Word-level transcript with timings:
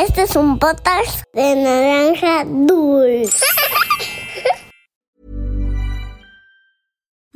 Este 0.00 0.22
es 0.22 0.34
un 0.34 0.58
podcast 0.58 1.24
de 1.34 1.56
naranja 1.56 2.44
dulce. 2.46 3.44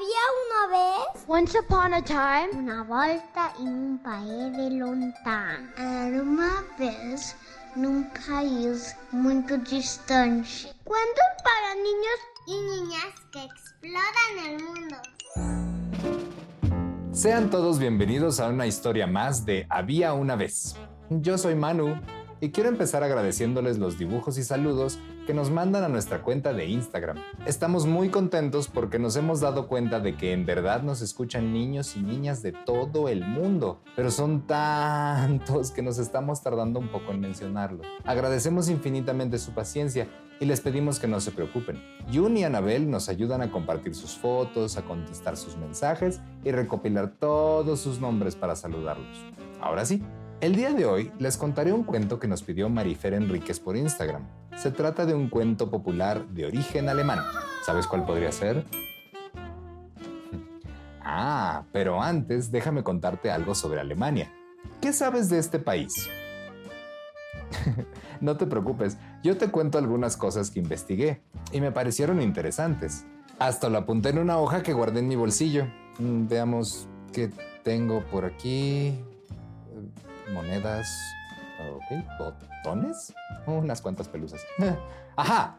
Había 0.00 0.24
una 0.46 0.78
vez 0.78 1.24
Once 1.26 1.58
upon 1.58 1.92
a 1.92 2.02
time, 2.02 2.48
una 2.54 2.82
volta 2.84 3.52
in 3.58 3.68
un 3.68 3.98
paese 3.98 4.70
lontano. 4.70 5.68
Era 5.76 6.22
uma 6.22 6.64
vez 6.78 7.36
num 7.76 8.04
país 8.26 8.96
muito 9.12 9.58
distante. 9.58 10.72
Cuentos 10.84 11.26
para 11.44 11.74
niños 11.74 12.18
y 12.46 12.62
niñas 12.62 13.12
que 13.30 13.44
exploran 13.44 14.38
el 14.46 14.64
mundo. 14.64 14.96
Sean 17.12 17.50
todos 17.50 17.78
bienvenidos 17.78 18.40
a 18.40 18.48
una 18.48 18.66
historia 18.66 19.06
más 19.06 19.44
de 19.44 19.66
Había 19.68 20.14
una 20.14 20.34
vez. 20.34 20.76
Yo 21.10 21.36
soy 21.36 21.56
Manu 21.56 22.00
y 22.40 22.52
quiero 22.52 22.70
empezar 22.70 23.04
agradeciéndoles 23.04 23.76
los 23.76 23.98
dibujos 23.98 24.38
y 24.38 24.44
saludos 24.44 24.98
que 25.26 25.34
nos 25.34 25.50
mandan 25.50 25.84
a 25.84 25.88
nuestra 25.88 26.22
cuenta 26.22 26.52
de 26.52 26.66
Instagram. 26.66 27.18
Estamos 27.46 27.86
muy 27.86 28.08
contentos 28.08 28.68
porque 28.68 28.98
nos 28.98 29.16
hemos 29.16 29.40
dado 29.40 29.68
cuenta 29.68 30.00
de 30.00 30.16
que 30.16 30.32
en 30.32 30.46
verdad 30.46 30.82
nos 30.82 31.02
escuchan 31.02 31.52
niños 31.52 31.96
y 31.96 32.00
niñas 32.00 32.42
de 32.42 32.52
todo 32.52 33.08
el 33.08 33.26
mundo, 33.26 33.80
pero 33.96 34.10
son 34.10 34.46
tantos 34.46 35.70
que 35.70 35.82
nos 35.82 35.98
estamos 35.98 36.42
tardando 36.42 36.78
un 36.78 36.88
poco 36.88 37.12
en 37.12 37.20
mencionarlo. 37.20 37.82
Agradecemos 38.04 38.68
infinitamente 38.68 39.38
su 39.38 39.52
paciencia 39.52 40.08
y 40.40 40.46
les 40.46 40.60
pedimos 40.60 40.98
que 40.98 41.06
no 41.06 41.20
se 41.20 41.32
preocupen. 41.32 41.82
Jun 42.12 42.36
y 42.36 42.44
Anabel 42.44 42.90
nos 42.90 43.08
ayudan 43.08 43.42
a 43.42 43.50
compartir 43.50 43.94
sus 43.94 44.16
fotos, 44.16 44.76
a 44.76 44.82
contestar 44.82 45.36
sus 45.36 45.56
mensajes 45.56 46.20
y 46.44 46.50
recopilar 46.50 47.12
todos 47.18 47.80
sus 47.80 48.00
nombres 48.00 48.36
para 48.36 48.56
saludarlos. 48.56 49.24
Ahora 49.60 49.84
sí, 49.84 50.02
el 50.40 50.56
día 50.56 50.72
de 50.72 50.86
hoy 50.86 51.12
les 51.18 51.36
contaré 51.36 51.74
un 51.74 51.84
cuento 51.84 52.18
que 52.18 52.26
nos 52.26 52.42
pidió 52.42 52.70
Marifer 52.70 53.12
Enríquez 53.12 53.60
por 53.60 53.76
Instagram. 53.76 54.26
Se 54.60 54.70
trata 54.70 55.06
de 55.06 55.14
un 55.14 55.30
cuento 55.30 55.70
popular 55.70 56.26
de 56.28 56.44
origen 56.44 56.90
alemán. 56.90 57.20
¿Sabes 57.64 57.86
cuál 57.86 58.04
podría 58.04 58.32
ser? 58.32 58.66
Ah, 61.12 61.64
pero 61.72 62.00
antes 62.00 62.52
déjame 62.52 62.84
contarte 62.84 63.32
algo 63.32 63.56
sobre 63.56 63.80
Alemania. 63.80 64.30
¿Qué 64.80 64.92
sabes 64.92 65.28
de 65.28 65.38
este 65.38 65.58
país? 65.58 66.08
no 68.20 68.36
te 68.36 68.46
preocupes, 68.46 68.96
yo 69.24 69.36
te 69.36 69.50
cuento 69.50 69.78
algunas 69.78 70.16
cosas 70.16 70.52
que 70.52 70.60
investigué 70.60 71.20
y 71.50 71.60
me 71.60 71.72
parecieron 71.72 72.22
interesantes. 72.22 73.06
Hasta 73.40 73.68
lo 73.70 73.78
apunté 73.78 74.10
en 74.10 74.18
una 74.18 74.38
hoja 74.38 74.62
que 74.62 74.72
guardé 74.72 75.00
en 75.00 75.08
mi 75.08 75.16
bolsillo. 75.16 75.66
Mm, 75.98 76.28
Veamos 76.28 76.86
qué 77.12 77.30
tengo 77.64 78.04
por 78.04 78.24
aquí. 78.24 79.00
Monedas. 80.32 80.86
Ok, 81.60 82.04
botones. 82.18 83.12
Unas 83.46 83.80
cuantas 83.82 84.08
pelusas. 84.08 84.40
Ajá, 85.16 85.56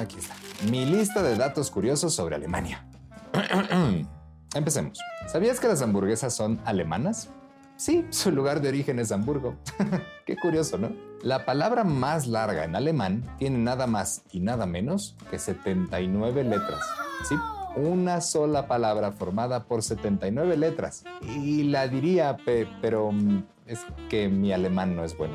aquí 0.00 0.18
está. 0.18 0.34
Mi 0.70 0.84
lista 0.84 1.22
de 1.22 1.36
datos 1.36 1.70
curiosos 1.70 2.14
sobre 2.14 2.34
Alemania. 2.36 2.84
Empecemos. 4.54 4.98
¿Sabías 5.26 5.60
que 5.60 5.68
las 5.68 5.82
hamburguesas 5.82 6.34
son 6.34 6.60
alemanas? 6.64 7.28
Sí, 7.76 8.06
su 8.10 8.32
lugar 8.32 8.60
de 8.60 8.68
origen 8.70 8.98
es 8.98 9.12
Hamburgo. 9.12 9.54
Qué 10.26 10.36
curioso, 10.36 10.78
¿no? 10.78 10.90
La 11.22 11.44
palabra 11.44 11.84
más 11.84 12.26
larga 12.26 12.64
en 12.64 12.74
alemán 12.74 13.22
tiene 13.38 13.58
nada 13.58 13.86
más 13.86 14.22
y 14.32 14.40
nada 14.40 14.66
menos 14.66 15.16
que 15.30 15.38
79 15.38 16.44
letras. 16.44 16.80
Sí, 17.28 17.36
una 17.76 18.20
sola 18.20 18.66
palabra 18.66 19.12
formada 19.12 19.64
por 19.64 19.82
79 19.82 20.56
letras. 20.56 21.04
Y 21.22 21.64
la 21.64 21.86
diría, 21.86 22.36
pe- 22.44 22.66
pero 22.80 23.12
mm, 23.12 23.44
es 23.68 23.80
que 24.08 24.28
mi 24.28 24.52
alemán 24.52 24.96
no 24.96 25.04
es 25.04 25.16
bueno. 25.16 25.34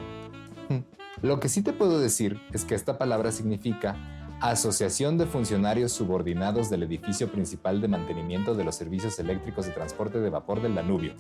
Lo 1.22 1.40
que 1.40 1.48
sí 1.48 1.62
te 1.62 1.72
puedo 1.72 2.00
decir 2.00 2.42
es 2.52 2.66
que 2.66 2.76
esta 2.76 2.98
palabra 2.98 3.32
significa 3.32 3.96
Asociación 4.42 5.18
de 5.18 5.26
Funcionarios 5.26 5.94
Subordinados 5.94 6.70
del 6.70 6.84
Edificio 6.84 7.32
Principal 7.32 7.80
de 7.80 7.88
Mantenimiento 7.88 8.56
de 8.56 8.66
los 8.66 8.76
Servicios 8.76 9.18
Eléctricos 9.20 9.66
de 9.66 9.72
Transporte 9.72 10.20
de 10.20 10.30
Vapor 10.30 10.62
del 10.62 10.76
Danubio. 10.76 11.14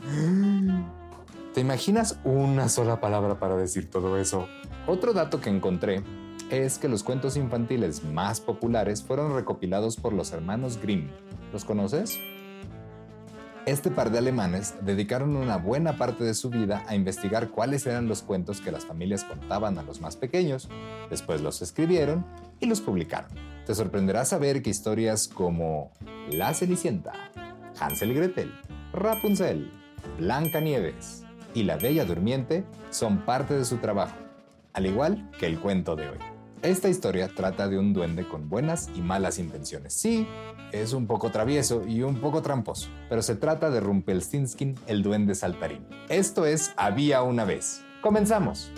¿Te 1.53 1.61
imaginas 1.61 2.19
una 2.25 2.67
sola 2.67 2.99
palabra 2.99 3.39
para 3.39 3.55
decir 3.55 3.89
todo 3.89 4.17
eso? 4.17 4.47
Otro 4.87 5.13
dato 5.13 5.39
que 5.39 5.49
encontré 5.49 6.03
es 6.49 6.77
que 6.79 6.89
los 6.89 7.03
cuentos 7.03 7.37
infantiles 7.37 8.03
más 8.03 8.41
populares 8.41 9.03
fueron 9.03 9.33
recopilados 9.33 9.95
por 9.95 10.11
los 10.11 10.33
hermanos 10.33 10.79
Grimm. 10.81 11.09
¿Los 11.53 11.63
conoces? 11.63 12.19
Este 13.65 13.89
par 13.89 14.11
de 14.11 14.17
alemanes 14.17 14.73
dedicaron 14.81 15.37
una 15.37 15.55
buena 15.55 15.95
parte 15.95 16.25
de 16.25 16.33
su 16.33 16.49
vida 16.49 16.83
a 16.85 16.95
investigar 16.95 17.49
cuáles 17.49 17.85
eran 17.85 18.09
los 18.09 18.21
cuentos 18.21 18.59
que 18.59 18.73
las 18.73 18.85
familias 18.85 19.23
contaban 19.23 19.77
a 19.77 19.83
los 19.83 20.01
más 20.01 20.17
pequeños, 20.17 20.67
después 21.09 21.39
los 21.39 21.61
escribieron 21.61 22.25
y 22.59 22.65
los 22.65 22.81
publicaron. 22.81 23.31
Te 23.65 23.73
sorprenderá 23.73 24.25
saber 24.25 24.61
que 24.61 24.69
historias 24.69 25.29
como 25.29 25.91
La 26.29 26.53
Cenicienta, 26.53 27.13
Hansel 27.79 28.11
y 28.11 28.15
Gretel, 28.15 28.51
Rapunzel, 28.91 29.71
Blanca 30.19 30.59
Nieves 30.59 31.23
y 31.53 31.63
La 31.63 31.77
Bella 31.77 32.03
Durmiente 32.03 32.65
son 32.89 33.19
parte 33.19 33.53
de 33.53 33.63
su 33.63 33.77
trabajo, 33.77 34.17
al 34.73 34.87
igual 34.87 35.31
que 35.39 35.45
el 35.45 35.57
cuento 35.61 35.95
de 35.95 36.09
hoy. 36.09 36.32
Esta 36.63 36.87
historia 36.87 37.27
trata 37.27 37.67
de 37.67 37.77
un 37.77 37.91
duende 37.91 38.25
con 38.25 38.47
buenas 38.47 38.89
y 38.95 39.01
malas 39.01 39.37
intenciones. 39.37 39.93
Sí, 39.93 40.25
es 40.71 40.93
un 40.93 41.07
poco 41.07 41.29
travieso 41.29 41.85
y 41.85 42.03
un 42.03 42.21
poco 42.21 42.41
tramposo, 42.41 42.87
pero 43.09 43.21
se 43.21 43.35
trata 43.35 43.69
de 43.69 43.81
Rumpelstiltskin, 43.81 44.75
el 44.87 45.03
duende 45.03 45.35
saltarín. 45.35 45.85
Esto 46.07 46.45
es 46.45 46.71
Había 46.77 47.21
una 47.21 47.43
vez. 47.43 47.83
Comenzamos. 48.01 48.71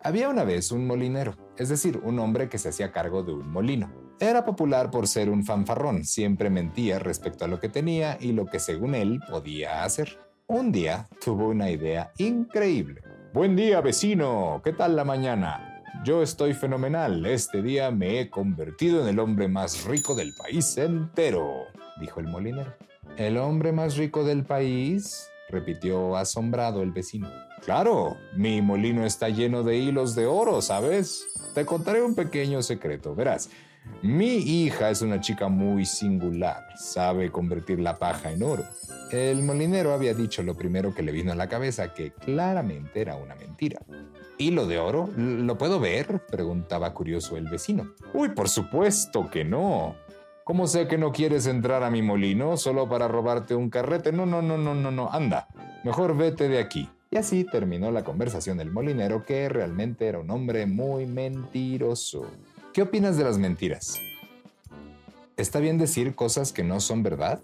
Había 0.00 0.30
una 0.30 0.44
vez 0.44 0.72
un 0.72 0.86
molinero, 0.86 1.36
es 1.58 1.68
decir, 1.68 2.00
un 2.02 2.18
hombre 2.20 2.48
que 2.48 2.56
se 2.56 2.70
hacía 2.70 2.90
cargo 2.90 3.22
de 3.22 3.34
un 3.34 3.50
molino. 3.50 3.92
Era 4.18 4.46
popular 4.46 4.90
por 4.90 5.08
ser 5.08 5.28
un 5.28 5.44
fanfarrón, 5.44 6.06
siempre 6.06 6.48
mentía 6.48 6.98
respecto 6.98 7.44
a 7.44 7.48
lo 7.48 7.60
que 7.60 7.68
tenía 7.68 8.16
y 8.18 8.32
lo 8.32 8.46
que 8.46 8.60
según 8.60 8.94
él 8.94 9.20
podía 9.30 9.84
hacer. 9.84 10.18
Un 10.46 10.72
día 10.72 11.06
tuvo 11.22 11.48
una 11.48 11.70
idea 11.70 12.12
increíble. 12.16 13.02
Buen 13.34 13.56
día, 13.56 13.82
vecino. 13.82 14.62
¿Qué 14.64 14.72
tal 14.72 14.96
la 14.96 15.04
mañana? 15.04 15.67
Yo 16.04 16.22
estoy 16.22 16.54
fenomenal. 16.54 17.26
Este 17.26 17.60
día 17.60 17.90
me 17.90 18.20
he 18.20 18.30
convertido 18.30 19.02
en 19.02 19.08
el 19.08 19.18
hombre 19.18 19.48
más 19.48 19.84
rico 19.84 20.14
del 20.14 20.32
país 20.34 20.76
entero, 20.78 21.64
dijo 22.00 22.20
el 22.20 22.28
molinero. 22.28 22.72
¿El 23.16 23.36
hombre 23.36 23.72
más 23.72 23.96
rico 23.96 24.24
del 24.24 24.44
país? 24.44 25.28
repitió 25.50 26.16
asombrado 26.16 26.82
el 26.82 26.92
vecino. 26.92 27.30
Claro, 27.64 28.16
mi 28.34 28.60
molino 28.60 29.04
está 29.06 29.30
lleno 29.30 29.62
de 29.62 29.78
hilos 29.78 30.14
de 30.14 30.26
oro, 30.26 30.60
¿sabes? 30.60 31.26
Te 31.54 31.64
contaré 31.64 32.02
un 32.02 32.14
pequeño 32.14 32.62
secreto, 32.62 33.14
verás. 33.14 33.50
Mi 34.02 34.36
hija 34.36 34.90
es 34.90 35.02
una 35.02 35.20
chica 35.20 35.48
muy 35.48 35.84
singular, 35.84 36.64
sabe 36.76 37.30
convertir 37.30 37.80
la 37.80 37.98
paja 37.98 38.30
en 38.30 38.42
oro. 38.42 38.64
El 39.10 39.42
molinero 39.42 39.92
había 39.92 40.14
dicho 40.14 40.42
lo 40.42 40.54
primero 40.54 40.94
que 40.94 41.02
le 41.02 41.12
vino 41.12 41.32
a 41.32 41.34
la 41.34 41.48
cabeza, 41.48 41.94
que 41.94 42.12
claramente 42.12 43.00
era 43.00 43.16
una 43.16 43.34
mentira. 43.34 43.80
¿Hilo 44.36 44.66
de 44.66 44.78
oro? 44.78 45.10
¿Lo 45.16 45.58
puedo 45.58 45.80
ver? 45.80 46.20
preguntaba 46.30 46.94
curioso 46.94 47.36
el 47.36 47.48
vecino. 47.48 47.94
Uy, 48.14 48.28
por 48.28 48.48
supuesto 48.48 49.28
que 49.30 49.44
no. 49.44 49.96
¿Cómo 50.44 50.66
sé 50.66 50.86
que 50.86 50.96
no 50.96 51.12
quieres 51.12 51.46
entrar 51.46 51.82
a 51.82 51.90
mi 51.90 52.00
molino 52.00 52.56
solo 52.56 52.88
para 52.88 53.08
robarte 53.08 53.54
un 53.54 53.68
carrete? 53.68 54.12
No, 54.12 54.26
no, 54.26 54.42
no, 54.42 54.56
no, 54.56 54.74
no, 54.74 54.90
no. 54.90 55.10
Anda, 55.10 55.48
mejor 55.84 56.16
vete 56.16 56.48
de 56.48 56.58
aquí. 56.58 56.88
Y 57.10 57.16
así 57.16 57.44
terminó 57.44 57.90
la 57.90 58.04
conversación 58.04 58.58
del 58.58 58.70
molinero, 58.70 59.24
que 59.24 59.48
realmente 59.48 60.06
era 60.06 60.18
un 60.18 60.30
hombre 60.30 60.66
muy 60.66 61.06
mentiroso. 61.06 62.26
¿Qué 62.78 62.82
opinas 62.82 63.16
de 63.16 63.24
las 63.24 63.38
mentiras? 63.38 63.96
¿Está 65.36 65.58
bien 65.58 65.78
decir 65.78 66.14
cosas 66.14 66.52
que 66.52 66.62
no 66.62 66.78
son 66.78 67.02
verdad? 67.02 67.40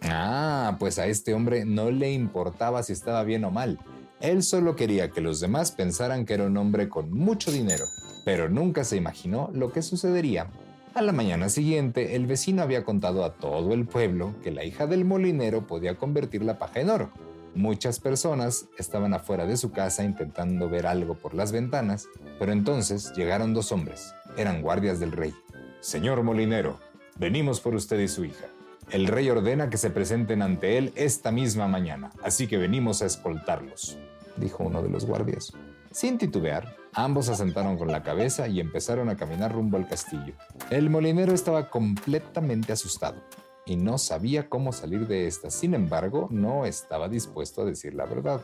Ah, 0.00 0.76
pues 0.78 0.98
a 0.98 1.06
este 1.06 1.34
hombre 1.34 1.66
no 1.66 1.90
le 1.90 2.10
importaba 2.10 2.82
si 2.82 2.94
estaba 2.94 3.22
bien 3.22 3.44
o 3.44 3.50
mal. 3.50 3.78
Él 4.18 4.42
solo 4.42 4.76
quería 4.76 5.10
que 5.10 5.20
los 5.20 5.40
demás 5.40 5.72
pensaran 5.72 6.24
que 6.24 6.32
era 6.32 6.46
un 6.46 6.56
hombre 6.56 6.88
con 6.88 7.12
mucho 7.12 7.52
dinero, 7.52 7.84
pero 8.24 8.48
nunca 8.48 8.82
se 8.82 8.96
imaginó 8.96 9.50
lo 9.52 9.70
que 9.72 9.82
sucedería 9.82 10.46
A 10.94 11.02
la 11.02 11.12
mañana 11.12 11.50
siguiente, 11.50 12.16
el 12.16 12.24
vecino 12.26 12.62
había 12.62 12.82
contado 12.82 13.26
a 13.26 13.34
todo 13.34 13.74
el 13.74 13.84
pueblo 13.84 14.34
que 14.42 14.52
la 14.52 14.64
hija 14.64 14.86
del 14.86 15.04
molinero 15.04 15.66
podía 15.66 15.98
convertir 15.98 16.44
la 16.44 16.58
paja 16.58 16.80
en 16.80 16.88
oro. 16.88 17.10
Muchas 17.54 17.98
personas 17.98 18.68
estaban 18.78 19.12
afuera 19.12 19.44
de 19.44 19.56
su 19.56 19.72
casa 19.72 20.04
intentando 20.04 20.68
ver 20.68 20.86
algo 20.86 21.14
por 21.14 21.34
las 21.34 21.50
ventanas, 21.50 22.06
pero 22.38 22.52
entonces 22.52 23.12
llegaron 23.16 23.54
dos 23.54 23.72
hombres. 23.72 24.14
Eran 24.36 24.62
guardias 24.62 25.00
del 25.00 25.10
rey. 25.10 25.34
Señor 25.80 26.22
molinero, 26.22 26.78
venimos 27.16 27.60
por 27.60 27.74
usted 27.74 27.98
y 27.98 28.06
su 28.06 28.24
hija. 28.24 28.46
El 28.90 29.08
rey 29.08 29.28
ordena 29.30 29.68
que 29.68 29.78
se 29.78 29.90
presenten 29.90 30.42
ante 30.42 30.78
él 30.78 30.92
esta 30.94 31.32
misma 31.32 31.66
mañana, 31.66 32.10
así 32.22 32.46
que 32.46 32.56
venimos 32.56 33.02
a 33.02 33.06
escoltarlos, 33.06 33.98
dijo 34.36 34.64
uno 34.64 34.82
de 34.82 34.90
los 34.90 35.04
guardias. 35.04 35.52
Sin 35.90 36.18
titubear, 36.18 36.76
ambos 36.92 37.28
asentaron 37.28 37.76
con 37.76 37.88
la 37.88 38.04
cabeza 38.04 38.46
y 38.46 38.60
empezaron 38.60 39.08
a 39.08 39.16
caminar 39.16 39.52
rumbo 39.52 39.76
al 39.76 39.88
castillo. 39.88 40.34
El 40.70 40.88
molinero 40.88 41.32
estaba 41.32 41.68
completamente 41.68 42.72
asustado 42.72 43.16
y 43.66 43.76
no 43.76 43.98
sabía 43.98 44.48
cómo 44.48 44.72
salir 44.72 45.06
de 45.06 45.26
esta. 45.26 45.50
Sin 45.50 45.74
embargo, 45.74 46.28
no 46.30 46.66
estaba 46.66 47.08
dispuesto 47.08 47.62
a 47.62 47.64
decir 47.64 47.94
la 47.94 48.06
verdad. 48.06 48.40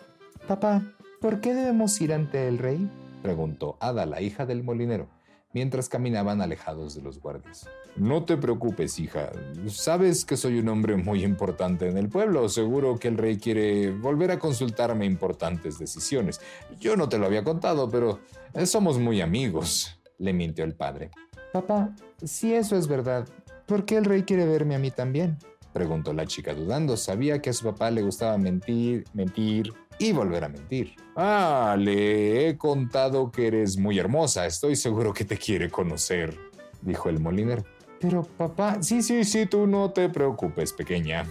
Papá, 0.46 0.82
¿por 1.20 1.40
qué 1.40 1.54
debemos 1.54 2.00
ir 2.00 2.12
ante 2.12 2.48
el 2.48 2.58
rey? 2.58 2.90
preguntó 3.22 3.76
Ada, 3.80 4.06
la 4.06 4.20
hija 4.20 4.46
del 4.46 4.62
molinero 4.62 5.08
mientras 5.56 5.88
caminaban 5.88 6.42
alejados 6.42 6.94
de 6.94 7.00
los 7.00 7.18
guardias. 7.18 7.66
No 7.96 8.26
te 8.26 8.36
preocupes, 8.36 8.98
hija. 8.98 9.30
Sabes 9.68 10.26
que 10.26 10.36
soy 10.36 10.58
un 10.58 10.68
hombre 10.68 10.96
muy 10.96 11.24
importante 11.24 11.88
en 11.88 11.96
el 11.96 12.10
pueblo. 12.10 12.50
Seguro 12.50 12.98
que 12.98 13.08
el 13.08 13.16
rey 13.16 13.38
quiere 13.38 13.90
volver 13.90 14.32
a 14.32 14.38
consultarme 14.38 15.06
importantes 15.06 15.78
decisiones. 15.78 16.42
Yo 16.78 16.94
no 16.94 17.08
te 17.08 17.16
lo 17.16 17.24
había 17.24 17.42
contado, 17.42 17.88
pero 17.88 18.20
somos 18.66 18.98
muy 18.98 19.22
amigos, 19.22 19.98
le 20.18 20.34
mintió 20.34 20.62
el 20.62 20.74
padre. 20.74 21.10
Papá, 21.54 21.96
si 22.22 22.52
eso 22.52 22.76
es 22.76 22.86
verdad, 22.86 23.26
¿por 23.66 23.84
qué 23.84 23.96
el 23.96 24.04
rey 24.04 24.22
quiere 24.22 24.46
verme 24.46 24.74
a 24.74 24.78
mí 24.78 24.90
también? 24.90 25.38
Preguntó 25.72 26.12
la 26.12 26.26
chica 26.26 26.54
dudando. 26.54 26.96
Sabía 26.96 27.42
que 27.42 27.50
a 27.50 27.52
su 27.52 27.64
papá 27.64 27.90
le 27.90 28.02
gustaba 28.02 28.38
mentir, 28.38 29.04
mentir 29.12 29.72
y 29.98 30.12
volver 30.12 30.44
a 30.44 30.48
mentir. 30.48 30.94
Ah, 31.16 31.76
le 31.78 32.48
he 32.48 32.56
contado 32.56 33.30
que 33.30 33.46
eres 33.46 33.76
muy 33.76 33.98
hermosa. 33.98 34.46
Estoy 34.46 34.76
seguro 34.76 35.12
que 35.12 35.24
te 35.24 35.36
quiere 35.36 35.70
conocer, 35.70 36.38
dijo 36.82 37.08
el 37.08 37.20
molinero. 37.20 37.64
Pero 38.00 38.22
papá, 38.22 38.82
sí, 38.82 39.02
sí, 39.02 39.24
sí, 39.24 39.46
tú 39.46 39.66
no 39.66 39.90
te 39.90 40.08
preocupes, 40.08 40.72
pequeña, 40.72 41.24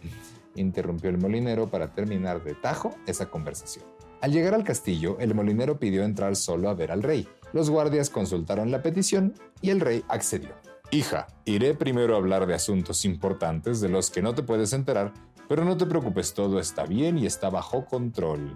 interrumpió 0.54 1.10
el 1.10 1.18
molinero 1.18 1.68
para 1.68 1.88
terminar 1.88 2.42
de 2.44 2.54
tajo 2.54 2.94
esa 3.06 3.26
conversación. 3.26 3.84
Al 4.20 4.32
llegar 4.32 4.54
al 4.54 4.64
castillo, 4.64 5.16
el 5.18 5.34
molinero 5.34 5.78
pidió 5.78 6.04
entrar 6.04 6.36
solo 6.36 6.68
a 6.68 6.74
ver 6.74 6.92
al 6.92 7.02
rey. 7.02 7.26
Los 7.54 7.70
guardias 7.70 8.10
consultaron 8.10 8.70
la 8.70 8.82
petición 8.82 9.34
y 9.62 9.70
el 9.70 9.80
rey 9.80 10.04
accedió. 10.08 10.50
Hija, 10.92 11.28
iré 11.44 11.74
primero 11.74 12.14
a 12.14 12.16
hablar 12.16 12.46
de 12.46 12.54
asuntos 12.54 13.04
importantes 13.04 13.80
de 13.80 13.88
los 13.88 14.10
que 14.10 14.22
no 14.22 14.34
te 14.34 14.42
puedes 14.42 14.72
enterar, 14.72 15.12
pero 15.48 15.64
no 15.64 15.76
te 15.76 15.86
preocupes, 15.86 16.34
todo 16.34 16.58
está 16.58 16.84
bien 16.84 17.16
y 17.16 17.26
está 17.26 17.48
bajo 17.48 17.84
control. 17.84 18.52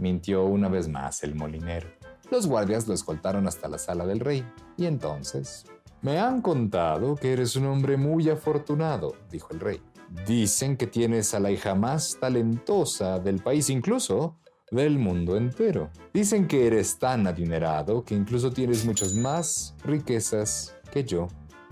Mintió 0.00 0.44
una 0.44 0.68
vez 0.68 0.88
más 0.88 1.22
el 1.22 1.36
molinero. 1.36 1.88
Los 2.32 2.48
guardias 2.48 2.88
lo 2.88 2.94
escoltaron 2.94 3.46
hasta 3.46 3.68
la 3.68 3.78
sala 3.78 4.06
del 4.06 4.18
rey, 4.18 4.44
y 4.76 4.86
entonces... 4.86 5.66
Me 6.02 6.18
han 6.18 6.42
contado 6.42 7.14
que 7.14 7.32
eres 7.32 7.54
un 7.54 7.66
hombre 7.66 7.96
muy 7.96 8.28
afortunado, 8.28 9.14
dijo 9.30 9.52
el 9.52 9.60
rey. 9.60 9.80
Dicen 10.26 10.76
que 10.76 10.88
tienes 10.88 11.32
a 11.32 11.40
la 11.40 11.52
hija 11.52 11.76
más 11.76 12.18
talentosa 12.20 13.20
del 13.20 13.40
país, 13.40 13.70
incluso 13.70 14.36
del 14.72 14.98
mundo 14.98 15.36
entero. 15.36 15.90
Dicen 16.12 16.48
que 16.48 16.66
eres 16.66 16.98
tan 16.98 17.26
adinerado 17.28 18.04
que 18.04 18.16
incluso 18.16 18.52
tienes 18.52 18.84
muchas 18.84 19.14
más 19.14 19.74
riquezas 19.84 20.74
que 20.92 21.04
yo 21.04 21.28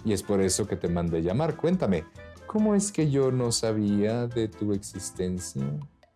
y 0.07 0.13
es 0.13 0.23
por 0.23 0.41
eso 0.41 0.67
que 0.67 0.77
te 0.77 0.89
mandé 0.89 1.21
llamar. 1.21 1.57
Cuéntame, 1.57 2.05
¿cómo 2.47 2.77
es 2.77 2.93
que 2.93 3.11
yo 3.11 3.33
no 3.33 3.51
sabía 3.51 4.29
de 4.29 4.47
tu 4.47 4.73
existencia? 4.73 5.65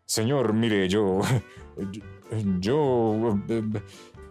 Señor, 0.07 0.55
mire, 0.55 0.89
yo... 0.89 1.21
Yo... 2.61 3.41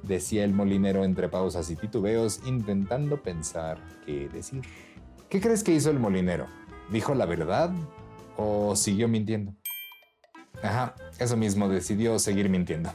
decía 0.04 0.46
el 0.46 0.54
molinero 0.54 1.04
entre 1.04 1.28
pausas 1.28 1.70
y 1.70 1.76
titubeos, 1.76 2.40
intentando 2.46 3.22
pensar 3.22 3.78
qué 4.06 4.30
decir. 4.30 4.62
¿Qué 5.28 5.42
crees 5.42 5.62
que 5.62 5.74
hizo 5.74 5.90
el 5.90 6.00
molinero? 6.00 6.48
¿Dijo 6.90 7.14
la 7.14 7.26
verdad 7.26 7.72
o 8.38 8.78
siguió 8.78 9.10
mintiendo? 9.10 9.54
Ajá, 10.64 10.96
eso 11.20 11.36
mismo, 11.36 11.68
decidió 11.68 12.18
seguir 12.20 12.50
mintiendo. 12.50 12.92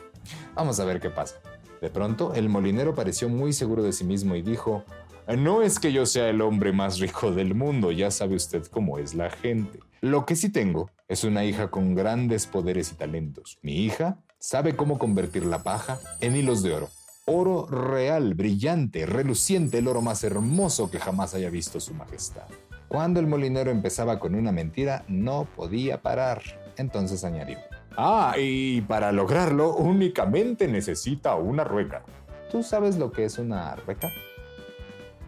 Vamos 0.54 0.80
a 0.80 0.86
ver 0.86 1.00
qué 1.00 1.10
pasa. 1.10 1.36
De 1.82 1.90
pronto, 1.90 2.32
el 2.32 2.48
molinero 2.48 2.94
pareció 2.94 3.28
muy 3.28 3.52
seguro 3.52 3.82
de 3.82 3.92
sí 3.92 4.04
mismo 4.04 4.34
y 4.36 4.40
dijo, 4.40 4.84
no 5.28 5.62
es 5.62 5.78
que 5.78 5.92
yo 5.92 6.06
sea 6.06 6.28
el 6.28 6.40
hombre 6.42 6.72
más 6.72 6.98
rico 6.98 7.32
del 7.32 7.54
mundo, 7.54 7.90
ya 7.90 8.10
sabe 8.10 8.36
usted 8.36 8.66
cómo 8.66 8.98
es 8.98 9.14
la 9.14 9.30
gente. 9.30 9.80
Lo 10.00 10.26
que 10.26 10.36
sí 10.36 10.50
tengo 10.50 10.90
es 11.08 11.24
una 11.24 11.44
hija 11.44 11.70
con 11.70 11.94
grandes 11.94 12.46
poderes 12.46 12.92
y 12.92 12.94
talentos. 12.96 13.58
Mi 13.62 13.84
hija 13.84 14.18
sabe 14.38 14.76
cómo 14.76 14.98
convertir 14.98 15.46
la 15.46 15.62
paja 15.62 15.98
en 16.20 16.36
hilos 16.36 16.62
de 16.62 16.74
oro. 16.74 16.88
Oro 17.24 17.66
real, 17.66 18.34
brillante, 18.34 19.06
reluciente, 19.06 19.78
el 19.78 19.88
oro 19.88 20.02
más 20.02 20.22
hermoso 20.24 20.90
que 20.90 20.98
jamás 20.98 21.34
haya 21.34 21.48
visto 21.48 21.80
su 21.80 21.94
majestad. 21.94 22.44
Cuando 22.88 23.18
el 23.18 23.26
molinero 23.26 23.70
empezaba 23.70 24.20
con 24.20 24.34
una 24.34 24.52
mentira, 24.52 25.06
no 25.08 25.48
podía 25.56 26.02
parar. 26.02 26.42
Entonces 26.76 27.24
añadió. 27.24 27.58
Ah, 27.96 28.34
y 28.38 28.82
para 28.82 29.10
lograrlo 29.10 29.74
únicamente 29.74 30.68
necesita 30.68 31.34
una 31.36 31.64
rueca. 31.64 32.04
¿Tú 32.50 32.62
sabes 32.62 32.98
lo 32.98 33.10
que 33.10 33.24
es 33.24 33.38
una 33.38 33.74
rueca? 33.76 34.10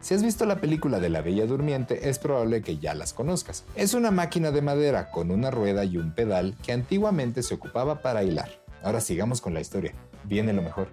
Si 0.07 0.15
has 0.15 0.23
visto 0.23 0.47
la 0.47 0.61
película 0.61 1.01
de 1.01 1.09
la 1.09 1.21
Bella 1.21 1.47
Durmiente, 1.47 2.09
es 2.09 2.21
probable 2.21 2.63
que 2.63 2.79
ya 2.79 2.95
las 2.95 3.13
conozcas. 3.13 3.65
Es 3.75 3.93
una 3.93 4.13
máquina 4.13 4.53
de 4.53 4.63
madera 4.63 5.11
con 5.11 5.33
una 5.33 5.51
rueda 5.51 5.85
y 5.85 5.97
un 5.97 6.13
pedal 6.13 6.55
que 6.65 6.71
antiguamente 6.71 7.43
se 7.43 7.55
ocupaba 7.55 8.03
para 8.03 8.23
hilar. 8.23 8.49
Ahora 8.85 9.01
sigamos 9.01 9.41
con 9.41 9.53
la 9.53 9.61
historia. 9.61 9.95
Viene 10.23 10.53
lo 10.53 10.63
mejor. 10.63 10.91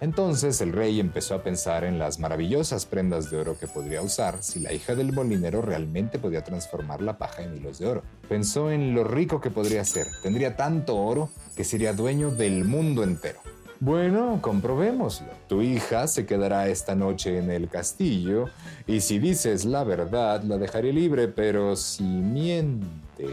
Entonces 0.00 0.60
el 0.60 0.72
rey 0.72 0.98
empezó 0.98 1.36
a 1.36 1.44
pensar 1.44 1.84
en 1.84 2.00
las 2.00 2.18
maravillosas 2.18 2.84
prendas 2.84 3.30
de 3.30 3.36
oro 3.36 3.56
que 3.56 3.68
podría 3.68 4.02
usar 4.02 4.42
si 4.42 4.58
la 4.58 4.72
hija 4.72 4.96
del 4.96 5.12
molinero 5.12 5.62
realmente 5.62 6.18
podía 6.18 6.42
transformar 6.42 7.00
la 7.00 7.16
paja 7.16 7.44
en 7.44 7.56
hilos 7.56 7.78
de 7.78 7.86
oro. 7.86 8.02
Pensó 8.28 8.72
en 8.72 8.92
lo 8.92 9.04
rico 9.04 9.40
que 9.40 9.52
podría 9.52 9.84
ser. 9.84 10.08
Tendría 10.20 10.56
tanto 10.56 10.96
oro 10.96 11.30
que 11.54 11.62
sería 11.62 11.92
dueño 11.92 12.32
del 12.32 12.64
mundo 12.64 13.04
entero. 13.04 13.38
Bueno, 13.80 14.40
comprobémoslo. 14.42 15.28
Tu 15.46 15.62
hija 15.62 16.08
se 16.08 16.26
quedará 16.26 16.66
esta 16.68 16.96
noche 16.96 17.38
en 17.38 17.48
el 17.48 17.68
castillo 17.68 18.46
y 18.88 19.00
si 19.00 19.20
dices 19.20 19.64
la 19.64 19.84
verdad 19.84 20.42
la 20.42 20.58
dejaré 20.58 20.92
libre, 20.92 21.28
pero 21.28 21.76
si 21.76 22.02
mientes, 22.02 23.30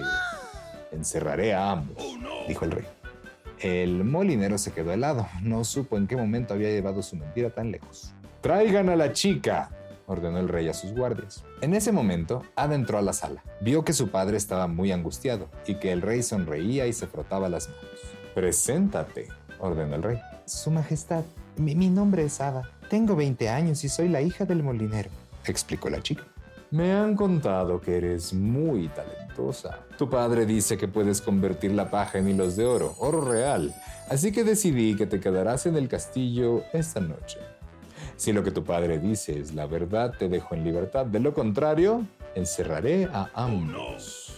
encerraré 0.91 1.55
a 1.55 1.71
ambos, 1.71 1.97
dijo 2.47 2.63
el 2.65 2.71
rey. 2.71 2.85
El 3.59 4.03
molinero 4.03 4.59
se 4.59 4.71
quedó 4.71 4.91
helado. 4.91 5.27
No 5.41 5.63
supo 5.63 5.97
en 5.97 6.05
qué 6.05 6.15
momento 6.15 6.53
había 6.53 6.69
llevado 6.69 7.01
su 7.01 7.15
mentira 7.15 7.49
tan 7.49 7.71
lejos. 7.71 8.13
Traigan 8.41 8.89
a 8.89 8.95
la 8.95 9.13
chica, 9.13 9.71
ordenó 10.05 10.37
el 10.37 10.49
rey 10.49 10.67
a 10.67 10.75
sus 10.75 10.93
guardias. 10.93 11.43
En 11.61 11.73
ese 11.73 11.91
momento, 11.91 12.43
Ada 12.55 12.75
entró 12.75 12.99
a 12.99 13.01
la 13.01 13.13
sala. 13.13 13.43
Vio 13.61 13.83
que 13.83 13.93
su 13.93 14.09
padre 14.09 14.37
estaba 14.37 14.67
muy 14.67 14.91
angustiado 14.91 15.49
y 15.65 15.75
que 15.75 15.91
el 15.91 16.03
rey 16.03 16.21
sonreía 16.21 16.85
y 16.85 16.93
se 16.93 17.07
frotaba 17.07 17.49
las 17.49 17.69
manos. 17.69 18.01
Preséntate, 18.35 19.29
ordenó 19.65 19.95
el 19.95 20.03
rey. 20.03 20.21
Su 20.45 20.71
Majestad, 20.71 21.23
mi, 21.57 21.89
nombre 21.89 22.23
es 22.23 22.41
Ada. 22.41 22.63
Tengo 22.89 23.15
20 23.15 23.49
años 23.49 23.83
y 23.83 23.89
soy 23.89 24.09
la 24.09 24.21
hija 24.21 24.45
del 24.45 24.63
molinero, 24.63 25.09
explicó 25.45 25.89
la 25.89 26.01
chica. 26.01 26.23
Me 26.71 26.93
han 26.93 27.15
contado 27.15 27.79
que 27.79 27.97
eres 27.97 28.33
muy 28.33 28.89
talentosa. 28.89 29.79
Tu 29.97 30.09
padre 30.09 30.45
dice 30.45 30.77
que 30.77 30.87
puedes 30.87 31.21
convertir 31.21 31.71
la 31.71 31.89
paja 31.89 32.17
en 32.17 32.29
hilos 32.29 32.55
de 32.55 32.65
oro, 32.65 32.95
oro 32.99 33.21
real, 33.21 33.73
así 34.09 34.31
que 34.31 34.43
decidí 34.43 34.95
que 34.95 35.07
te 35.07 35.19
quedarás 35.19 35.65
en 35.65 35.77
el 35.77 35.87
castillo 35.87 36.63
esta 36.73 36.99
noche. 36.99 37.39
Si 38.17 38.31
lo 38.33 38.43
que 38.43 38.51
tu 38.51 38.63
padre 38.63 38.99
dice 38.99 39.39
es 39.39 39.53
la 39.53 39.65
verdad, 39.65 40.13
te 40.17 40.29
dejo 40.29 40.55
en 40.55 40.63
libertad. 40.63 41.05
De 41.05 41.19
lo 41.19 41.33
contrario, 41.33 42.05
encerraré 42.33 43.05
a 43.05 43.29
ambos, 43.33 44.33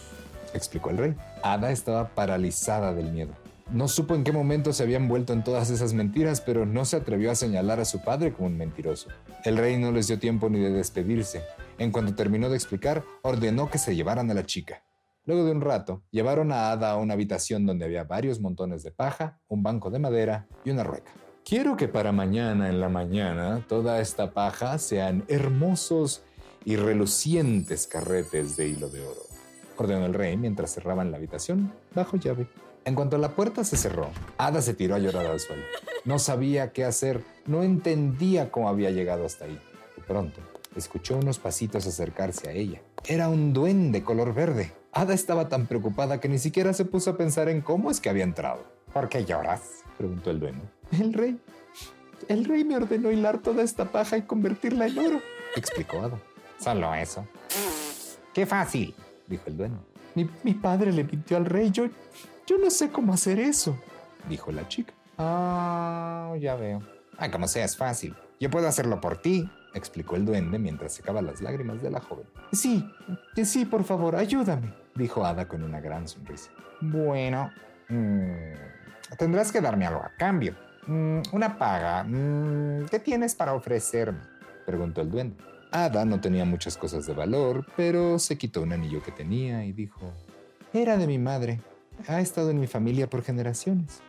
explicó 0.52 0.90
el 0.90 0.98
rey. 0.98 1.14
Ada 1.42 1.70
estaba 1.70 2.08
paralizada 2.08 2.92
del 2.92 3.12
miedo. 3.12 3.32
No 3.70 3.86
supo 3.86 4.14
en 4.14 4.24
qué 4.24 4.32
momento 4.32 4.72
se 4.72 4.82
habían 4.82 5.08
vuelto 5.08 5.34
en 5.34 5.44
todas 5.44 5.68
esas 5.68 5.92
mentiras, 5.92 6.40
pero 6.40 6.64
no 6.64 6.86
se 6.86 6.96
atrevió 6.96 7.30
a 7.30 7.34
señalar 7.34 7.80
a 7.80 7.84
su 7.84 8.02
padre 8.02 8.32
como 8.32 8.46
un 8.46 8.56
mentiroso. 8.56 9.10
El 9.44 9.58
rey 9.58 9.76
no 9.76 9.92
les 9.92 10.08
dio 10.08 10.18
tiempo 10.18 10.48
ni 10.48 10.58
de 10.58 10.70
despedirse. 10.70 11.42
En 11.76 11.92
cuanto 11.92 12.14
terminó 12.14 12.48
de 12.48 12.56
explicar, 12.56 13.04
ordenó 13.20 13.70
que 13.70 13.76
se 13.76 13.94
llevaran 13.94 14.30
a 14.30 14.34
la 14.34 14.46
chica. 14.46 14.84
Luego 15.26 15.44
de 15.44 15.50
un 15.50 15.60
rato, 15.60 16.02
llevaron 16.10 16.50
a 16.50 16.70
Ada 16.70 16.92
a 16.92 16.96
una 16.96 17.12
habitación 17.12 17.66
donde 17.66 17.84
había 17.84 18.04
varios 18.04 18.40
montones 18.40 18.82
de 18.82 18.90
paja, 18.90 19.38
un 19.48 19.62
banco 19.62 19.90
de 19.90 19.98
madera 19.98 20.48
y 20.64 20.70
una 20.70 20.82
rueca. 20.82 21.12
Quiero 21.44 21.76
que 21.76 21.88
para 21.88 22.10
mañana 22.10 22.70
en 22.70 22.80
la 22.80 22.88
mañana 22.88 23.62
toda 23.68 24.00
esta 24.00 24.32
paja 24.32 24.78
sean 24.78 25.24
hermosos 25.28 26.22
y 26.64 26.76
relucientes 26.76 27.86
carretes 27.86 28.56
de 28.56 28.68
hilo 28.68 28.88
de 28.88 29.02
oro, 29.02 29.20
ordenó 29.76 30.06
el 30.06 30.14
rey 30.14 30.38
mientras 30.38 30.72
cerraban 30.72 31.10
la 31.10 31.18
habitación 31.18 31.70
bajo 31.94 32.16
llave. 32.16 32.48
En 32.88 32.94
cuanto 32.94 33.18
la 33.18 33.36
puerta 33.36 33.64
se 33.64 33.76
cerró, 33.76 34.08
Ada 34.38 34.62
se 34.62 34.72
tiró 34.72 34.94
a 34.94 34.98
llorar 34.98 35.26
al 35.26 35.40
suelo. 35.40 35.62
No 36.06 36.18
sabía 36.18 36.72
qué 36.72 36.86
hacer, 36.86 37.22
no 37.44 37.62
entendía 37.62 38.50
cómo 38.50 38.70
había 38.70 38.90
llegado 38.90 39.26
hasta 39.26 39.44
ahí. 39.44 39.60
De 39.94 40.02
pronto, 40.02 40.40
escuchó 40.74 41.18
unos 41.18 41.38
pasitos 41.38 41.86
acercarse 41.86 42.48
a 42.48 42.52
ella. 42.52 42.80
Era 43.04 43.28
un 43.28 43.52
duende 43.52 44.02
color 44.02 44.32
verde. 44.32 44.72
Ada 44.92 45.12
estaba 45.12 45.50
tan 45.50 45.66
preocupada 45.66 46.18
que 46.18 46.30
ni 46.30 46.38
siquiera 46.38 46.72
se 46.72 46.86
puso 46.86 47.10
a 47.10 47.18
pensar 47.18 47.50
en 47.50 47.60
cómo 47.60 47.90
es 47.90 48.00
que 48.00 48.08
había 48.08 48.24
entrado. 48.24 48.64
¿Por 48.94 49.10
qué 49.10 49.26
lloras? 49.26 49.84
preguntó 49.98 50.30
el 50.30 50.40
duende. 50.40 50.64
El 50.98 51.12
rey. 51.12 51.38
El 52.26 52.46
rey 52.46 52.64
me 52.64 52.76
ordenó 52.76 53.10
hilar 53.10 53.42
toda 53.42 53.64
esta 53.64 53.92
paja 53.92 54.16
y 54.16 54.22
convertirla 54.22 54.86
en 54.86 54.98
oro, 54.98 55.20
explicó 55.56 56.00
Ada. 56.00 56.18
Solo 56.58 56.94
eso. 56.94 57.28
¡Qué 58.32 58.46
fácil! 58.46 58.94
dijo 59.26 59.42
el 59.44 59.58
duende. 59.58 59.78
Mi, 60.14 60.54
padre 60.54 60.90
le 60.90 61.04
mintió 61.04 61.36
al 61.36 61.44
rey. 61.44 61.70
Yo, 61.70 61.88
yo 62.48 62.56
no 62.56 62.70
sé 62.70 62.88
cómo 62.90 63.12
hacer 63.12 63.38
eso, 63.38 63.76
dijo 64.26 64.50
la 64.50 64.66
chica. 64.68 64.94
Ah, 65.18 66.34
ya 66.40 66.54
veo. 66.54 66.80
Ah, 67.18 67.30
como 67.30 67.46
sea, 67.46 67.66
es 67.66 67.76
fácil. 67.76 68.16
Yo 68.40 68.48
puedo 68.48 68.66
hacerlo 68.66 69.02
por 69.02 69.18
ti, 69.18 69.50
explicó 69.74 70.16
el 70.16 70.24
duende 70.24 70.58
mientras 70.58 70.94
secaba 70.94 71.20
las 71.20 71.42
lágrimas 71.42 71.82
de 71.82 71.90
la 71.90 72.00
joven. 72.00 72.24
Sí, 72.52 72.88
sí, 73.44 73.66
por 73.66 73.84
favor, 73.84 74.16
ayúdame, 74.16 74.72
dijo 74.94 75.26
Ada 75.26 75.46
con 75.46 75.62
una 75.62 75.80
gran 75.80 76.08
sonrisa. 76.08 76.50
Bueno, 76.80 77.50
mm, 77.90 79.16
tendrás 79.18 79.52
que 79.52 79.60
darme 79.60 79.86
algo 79.86 80.00
a 80.00 80.12
cambio. 80.16 80.54
Mm, 80.86 81.20
una 81.32 81.58
paga. 81.58 82.02
Mm, 82.04 82.86
¿Qué 82.86 82.98
tienes 82.98 83.34
para 83.34 83.52
ofrecerme? 83.52 84.20
preguntó 84.64 85.02
el 85.02 85.10
duende. 85.10 85.36
Ada 85.70 86.06
no 86.06 86.18
tenía 86.18 86.46
muchas 86.46 86.78
cosas 86.78 87.04
de 87.04 87.12
valor, 87.12 87.66
pero 87.76 88.18
se 88.18 88.38
quitó 88.38 88.62
un 88.62 88.72
anillo 88.72 89.02
que 89.02 89.12
tenía 89.12 89.66
y 89.66 89.72
dijo, 89.72 90.14
era 90.72 90.96
de 90.96 91.06
mi 91.06 91.18
madre. 91.18 91.60
Ha 92.06 92.20
estado 92.20 92.50
en 92.50 92.60
mi 92.60 92.66
familia 92.66 93.10
por 93.10 93.22
generaciones. 93.22 94.00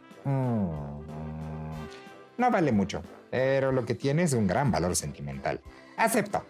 no 2.38 2.52
vale 2.52 2.72
mucho, 2.72 3.02
pero 3.32 3.72
lo 3.72 3.86
que 3.86 3.96
tiene 3.96 4.24
es 4.24 4.34
un 4.34 4.48
gran 4.48 4.72
valor 4.72 4.96
sentimental. 4.96 5.60
Acepto, 5.98 6.44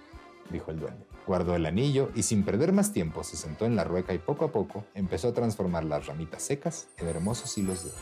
dijo 0.51 0.71
el 0.71 0.79
duende. 0.79 1.05
Guardó 1.25 1.55
el 1.55 1.65
anillo 1.65 2.09
y 2.15 2.23
sin 2.23 2.43
perder 2.43 2.73
más 2.73 2.91
tiempo 2.91 3.23
se 3.23 3.37
sentó 3.37 3.65
en 3.65 3.75
la 3.75 3.83
rueca 3.83 4.13
y 4.13 4.17
poco 4.17 4.45
a 4.45 4.51
poco 4.51 4.85
empezó 4.95 5.29
a 5.29 5.33
transformar 5.33 5.83
las 5.83 6.07
ramitas 6.07 6.41
secas 6.41 6.87
en 6.97 7.07
hermosos 7.07 7.55
hilos 7.57 7.83
de 7.83 7.91
oro. 7.91 7.99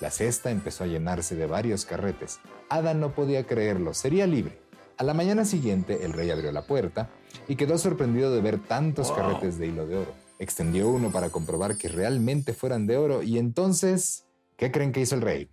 La 0.00 0.10
cesta 0.10 0.50
empezó 0.50 0.84
a 0.84 0.88
llenarse 0.88 1.34
de 1.34 1.46
varios 1.46 1.84
carretes. 1.84 2.40
Ada 2.68 2.92
no 2.92 3.12
podía 3.12 3.46
creerlo, 3.46 3.94
sería 3.94 4.26
libre. 4.26 4.58
A 4.98 5.04
la 5.04 5.14
mañana 5.14 5.44
siguiente 5.44 6.04
el 6.04 6.12
rey 6.12 6.30
abrió 6.30 6.52
la 6.52 6.66
puerta 6.66 7.08
y 7.48 7.56
quedó 7.56 7.78
sorprendido 7.78 8.32
de 8.34 8.40
ver 8.40 8.58
tantos 8.58 9.10
carretes 9.12 9.58
de 9.58 9.68
hilo 9.68 9.86
de 9.86 9.98
oro. 9.98 10.12
Extendió 10.42 10.88
uno 10.88 11.12
para 11.12 11.30
comprobar 11.30 11.76
que 11.76 11.86
realmente 11.86 12.52
fueran 12.52 12.88
de 12.88 12.96
oro 12.96 13.22
y 13.22 13.38
entonces, 13.38 14.26
¿qué 14.56 14.72
creen 14.72 14.90
que 14.90 14.98
hizo 14.98 15.14
el 15.14 15.20
rey? 15.20 15.48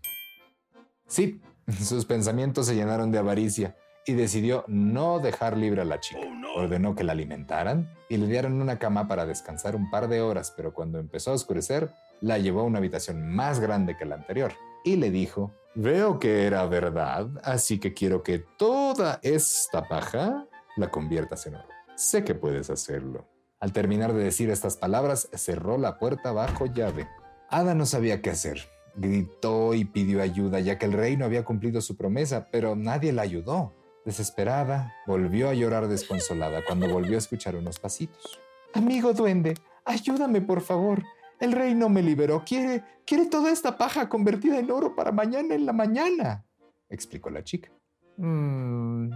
Sí, 1.07 1.39
sus 1.83 2.05
pensamientos 2.05 2.65
se 2.65 2.73
llenaron 2.73 3.11
de 3.11 3.19
avaricia 3.19 3.77
y 4.07 4.13
decidió 4.13 4.65
no 4.67 5.19
dejar 5.19 5.55
libre 5.57 5.83
a 5.83 5.85
la 5.85 5.99
chica. 5.99 6.21
Oh, 6.23 6.61
Ordenó 6.61 6.95
que 6.95 7.03
la 7.03 7.11
alimentaran 7.11 7.87
y 8.09 8.17
le 8.17 8.25
dieran 8.25 8.59
una 8.59 8.79
cama 8.79 9.07
para 9.07 9.27
descansar 9.27 9.75
un 9.75 9.91
par 9.91 10.07
de 10.07 10.21
horas, 10.21 10.51
pero 10.57 10.73
cuando 10.73 10.97
empezó 10.97 11.29
a 11.29 11.35
oscurecer, 11.35 11.91
la 12.19 12.39
llevó 12.39 12.61
a 12.61 12.63
una 12.63 12.79
habitación 12.79 13.29
más 13.29 13.59
grande 13.59 13.95
que 13.95 14.05
la 14.05 14.15
anterior 14.15 14.53
y 14.83 14.95
le 14.95 15.11
dijo, 15.11 15.51
veo 15.75 16.17
que 16.17 16.47
era 16.47 16.65
verdad, 16.65 17.29
así 17.43 17.79
que 17.79 17.93
quiero 17.93 18.23
que 18.23 18.39
toda 18.39 19.19
esta 19.21 19.87
paja 19.87 20.47
la 20.77 20.89
conviertas 20.89 21.45
en 21.45 21.57
oro. 21.57 21.67
Sé 21.93 22.23
que 22.23 22.33
puedes 22.33 22.71
hacerlo. 22.71 23.27
Al 23.59 23.73
terminar 23.73 24.13
de 24.13 24.23
decir 24.23 24.49
estas 24.49 24.77
palabras, 24.77 25.29
cerró 25.33 25.77
la 25.77 25.99
puerta 25.99 26.31
bajo 26.31 26.65
llave. 26.65 27.07
Ada 27.49 27.75
no 27.75 27.85
sabía 27.85 28.21
qué 28.21 28.29
hacer 28.29 28.59
Gritó 28.95 29.73
y 29.73 29.85
pidió 29.85 30.21
ayuda, 30.21 30.59
ya 30.59 30.77
que 30.77 30.85
el 30.85 30.93
rey 30.93 31.15
no 31.15 31.25
había 31.25 31.45
cumplido 31.45 31.79
su 31.79 31.95
promesa, 31.95 32.49
pero 32.51 32.75
nadie 32.75 33.13
la 33.13 33.21
ayudó. 33.21 33.73
Desesperada, 34.05 34.93
volvió 35.07 35.49
a 35.49 35.53
llorar 35.53 35.87
desconsolada 35.87 36.63
cuando 36.65 36.89
volvió 36.89 37.15
a 37.15 37.19
escuchar 37.19 37.55
unos 37.55 37.79
pasitos. 37.79 38.39
Amigo 38.73 39.13
duende, 39.13 39.55
ayúdame 39.85 40.41
por 40.41 40.61
favor. 40.61 41.03
El 41.39 41.53
rey 41.53 41.75
no 41.75 41.87
me 41.87 42.01
liberó. 42.01 42.43
Quiere, 42.45 42.83
quiere 43.05 43.27
toda 43.27 43.51
esta 43.51 43.77
paja 43.77 44.09
convertida 44.09 44.59
en 44.59 44.69
oro 44.69 44.95
para 44.95 45.11
mañana 45.11 45.55
en 45.55 45.65
la 45.65 45.73
mañana, 45.73 46.45
explicó 46.89 47.29
la 47.29 47.43
chica. 47.43 47.71
Mm, 48.17 49.11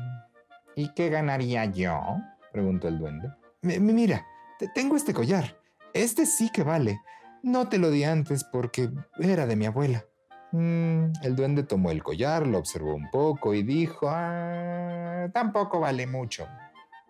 ¿Y 0.76 0.94
qué 0.94 1.10
ganaría 1.10 1.66
yo? 1.66 2.00
preguntó 2.54 2.88
el 2.88 3.00
duende. 3.00 3.30
mira, 3.62 4.26
tengo 4.74 4.96
este 4.96 5.14
collar. 5.14 5.58
Este 5.94 6.26
sí 6.26 6.50
que 6.50 6.64
vale. 6.64 7.02
No 7.44 7.70
te 7.70 7.78
lo 7.78 7.92
di 7.92 8.04
antes 8.04 8.44
porque 8.44 8.90
era 9.20 9.46
de 9.46 9.56
mi 9.56 9.66
abuela. 9.66 10.06
Mm, 10.54 11.14
el 11.24 11.36
duende 11.36 11.64
tomó 11.64 11.90
el 11.90 12.04
collar, 12.04 12.46
lo 12.46 12.60
observó 12.60 12.94
un 12.94 13.10
poco 13.10 13.56
y 13.56 13.64
dijo, 13.64 14.08
ah, 14.10 15.28
tampoco 15.34 15.80
vale 15.80 16.06
mucho, 16.06 16.48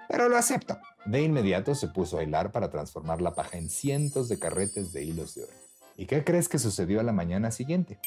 pero 0.07 0.29
lo 0.29 0.38
acepto. 0.38 0.77
De 1.05 1.22
inmediato 1.22 1.75
se 1.75 1.89
puso 1.89 2.17
a 2.17 2.24
hilar 2.24 2.53
para 2.53 2.69
transformar 2.69 3.22
la 3.22 3.36
paja 3.36 3.57
en 3.57 3.69
cientos 3.69 4.29
de 4.29 4.39
carretes 4.39 4.93
de 4.93 5.03
hilos 5.03 5.36
de 5.36 5.43
oro. 5.43 5.53
¿Y 5.98 6.05
qué 6.05 6.24
crees 6.24 6.48
que 6.48 6.57
sucedió 6.57 7.01
a 7.01 7.03
la 7.03 7.12
mañana 7.12 7.51
siguiente? 7.51 8.00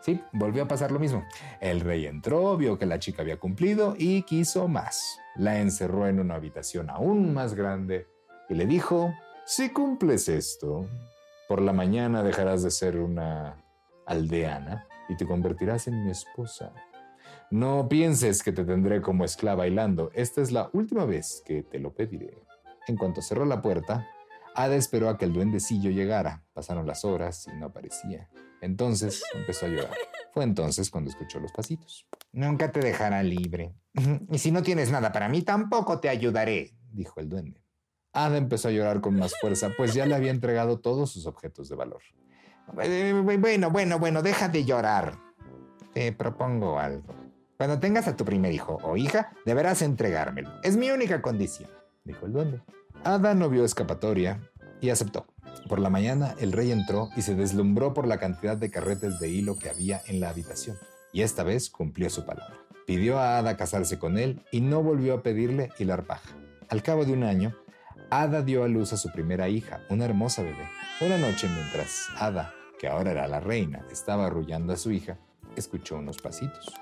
Sí, 0.00 0.20
volvió 0.32 0.62
a 0.62 0.68
pasar 0.68 0.92
lo 0.92 0.98
mismo. 0.98 1.24
El 1.60 1.80
rey 1.80 2.06
entró, 2.06 2.56
vio 2.56 2.78
que 2.78 2.86
la 2.86 2.98
chica 2.98 3.22
había 3.22 3.38
cumplido 3.38 3.94
y 3.98 4.22
quiso 4.22 4.68
más. 4.68 5.18
La 5.36 5.58
encerró 5.58 6.06
en 6.06 6.20
una 6.20 6.36
habitación 6.36 6.88
aún 6.90 7.34
más 7.34 7.54
grande 7.54 8.06
y 8.48 8.54
le 8.54 8.66
dijo, 8.66 9.12
si 9.44 9.70
cumples 9.70 10.28
esto, 10.28 10.88
por 11.48 11.60
la 11.60 11.72
mañana 11.72 12.22
dejarás 12.22 12.62
de 12.62 12.70
ser 12.70 12.98
una 12.98 13.64
aldeana 14.06 14.86
y 15.08 15.16
te 15.16 15.26
convertirás 15.26 15.88
en 15.88 16.04
mi 16.04 16.10
esposa. 16.10 16.72
No 17.50 17.88
pienses 17.88 18.42
que 18.42 18.52
te 18.52 18.64
tendré 18.64 19.00
como 19.00 19.24
esclava 19.24 19.60
bailando. 19.60 20.10
Esta 20.14 20.42
es 20.42 20.52
la 20.52 20.68
última 20.74 21.06
vez 21.06 21.42
que 21.46 21.62
te 21.62 21.78
lo 21.78 21.94
pediré. 21.94 22.44
En 22.86 22.96
cuanto 22.96 23.22
cerró 23.22 23.46
la 23.46 23.62
puerta, 23.62 24.06
Ada 24.58 24.74
esperó 24.74 25.08
a 25.08 25.16
que 25.16 25.24
el 25.24 25.32
duendecillo 25.32 25.88
llegara. 25.92 26.42
Pasaron 26.52 26.84
las 26.84 27.04
horas 27.04 27.46
y 27.46 27.56
no 27.56 27.66
aparecía. 27.66 28.28
Entonces 28.60 29.22
empezó 29.32 29.66
a 29.66 29.68
llorar. 29.68 29.94
Fue 30.34 30.42
entonces 30.42 30.90
cuando 30.90 31.10
escuchó 31.10 31.38
los 31.38 31.52
pasitos. 31.52 32.08
Nunca 32.32 32.72
te 32.72 32.80
dejará 32.80 33.22
libre. 33.22 33.76
Y 34.32 34.38
si 34.38 34.50
no 34.50 34.64
tienes 34.64 34.90
nada 34.90 35.12
para 35.12 35.28
mí, 35.28 35.42
tampoco 35.42 36.00
te 36.00 36.08
ayudaré, 36.08 36.74
dijo 36.90 37.20
el 37.20 37.28
duende. 37.28 37.62
Ada 38.12 38.36
empezó 38.36 38.66
a 38.66 38.72
llorar 38.72 39.00
con 39.00 39.14
más 39.14 39.38
fuerza, 39.40 39.70
pues 39.76 39.94
ya 39.94 40.06
le 40.06 40.16
había 40.16 40.32
entregado 40.32 40.80
todos 40.80 41.12
sus 41.12 41.26
objetos 41.26 41.68
de 41.68 41.76
valor. 41.76 42.02
Bueno, 42.72 43.70
bueno, 43.70 43.98
bueno, 44.00 44.22
deja 44.22 44.48
de 44.48 44.64
llorar. 44.64 45.20
Te 45.94 46.10
propongo 46.10 46.80
algo. 46.80 47.14
Cuando 47.56 47.78
tengas 47.78 48.08
a 48.08 48.16
tu 48.16 48.24
primer 48.24 48.52
hijo 48.52 48.78
o 48.82 48.96
hija, 48.96 49.30
deberás 49.46 49.82
entregármelo. 49.82 50.50
Es 50.64 50.76
mi 50.76 50.90
única 50.90 51.22
condición, 51.22 51.70
dijo 52.02 52.26
el 52.26 52.32
duende. 52.32 52.60
Ada 53.04 53.34
no 53.34 53.48
vio 53.48 53.64
escapatoria 53.64 54.40
y 54.80 54.90
aceptó. 54.90 55.26
Por 55.68 55.78
la 55.78 55.90
mañana 55.90 56.34
el 56.38 56.52
rey 56.52 56.72
entró 56.72 57.10
y 57.16 57.22
se 57.22 57.34
deslumbró 57.34 57.94
por 57.94 58.06
la 58.06 58.18
cantidad 58.18 58.56
de 58.56 58.70
carretes 58.70 59.20
de 59.20 59.28
hilo 59.28 59.56
que 59.58 59.70
había 59.70 60.02
en 60.06 60.20
la 60.20 60.30
habitación. 60.30 60.76
Y 61.12 61.22
esta 61.22 61.42
vez 61.42 61.70
cumplió 61.70 62.10
su 62.10 62.24
palabra. 62.24 62.56
Pidió 62.86 63.18
a 63.18 63.38
Ada 63.38 63.56
casarse 63.56 63.98
con 63.98 64.18
él 64.18 64.42
y 64.50 64.60
no 64.60 64.82
volvió 64.82 65.14
a 65.14 65.22
pedirle 65.22 65.70
hilar 65.78 66.04
paja. 66.06 66.30
Al 66.68 66.82
cabo 66.82 67.04
de 67.04 67.12
un 67.12 67.22
año, 67.22 67.54
Ada 68.10 68.42
dio 68.42 68.64
a 68.64 68.68
luz 68.68 68.92
a 68.92 68.96
su 68.96 69.10
primera 69.10 69.48
hija, 69.48 69.80
una 69.90 70.04
hermosa 70.04 70.42
bebé. 70.42 70.68
Una 71.00 71.18
noche, 71.18 71.48
mientras 71.48 72.08
Ada, 72.16 72.54
que 72.78 72.88
ahora 72.88 73.10
era 73.10 73.28
la 73.28 73.40
reina, 73.40 73.84
estaba 73.90 74.26
arrullando 74.26 74.72
a 74.72 74.76
su 74.76 74.90
hija, 74.90 75.18
escuchó 75.56 75.98
unos 75.98 76.18
pasitos. 76.18 76.74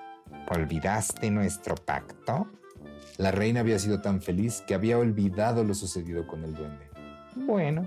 ¿Olvidaste 0.49 1.31
nuestro 1.31 1.75
pacto? 1.75 2.47
La 3.19 3.31
reina 3.31 3.61
había 3.61 3.79
sido 3.79 4.01
tan 4.01 4.21
feliz 4.21 4.63
que 4.67 4.75
había 4.75 4.99
olvidado 4.99 5.65
lo 5.65 5.75
sucedido 5.75 6.27
con 6.27 6.45
el 6.45 6.55
duende. 6.55 6.87
Bueno, 7.35 7.87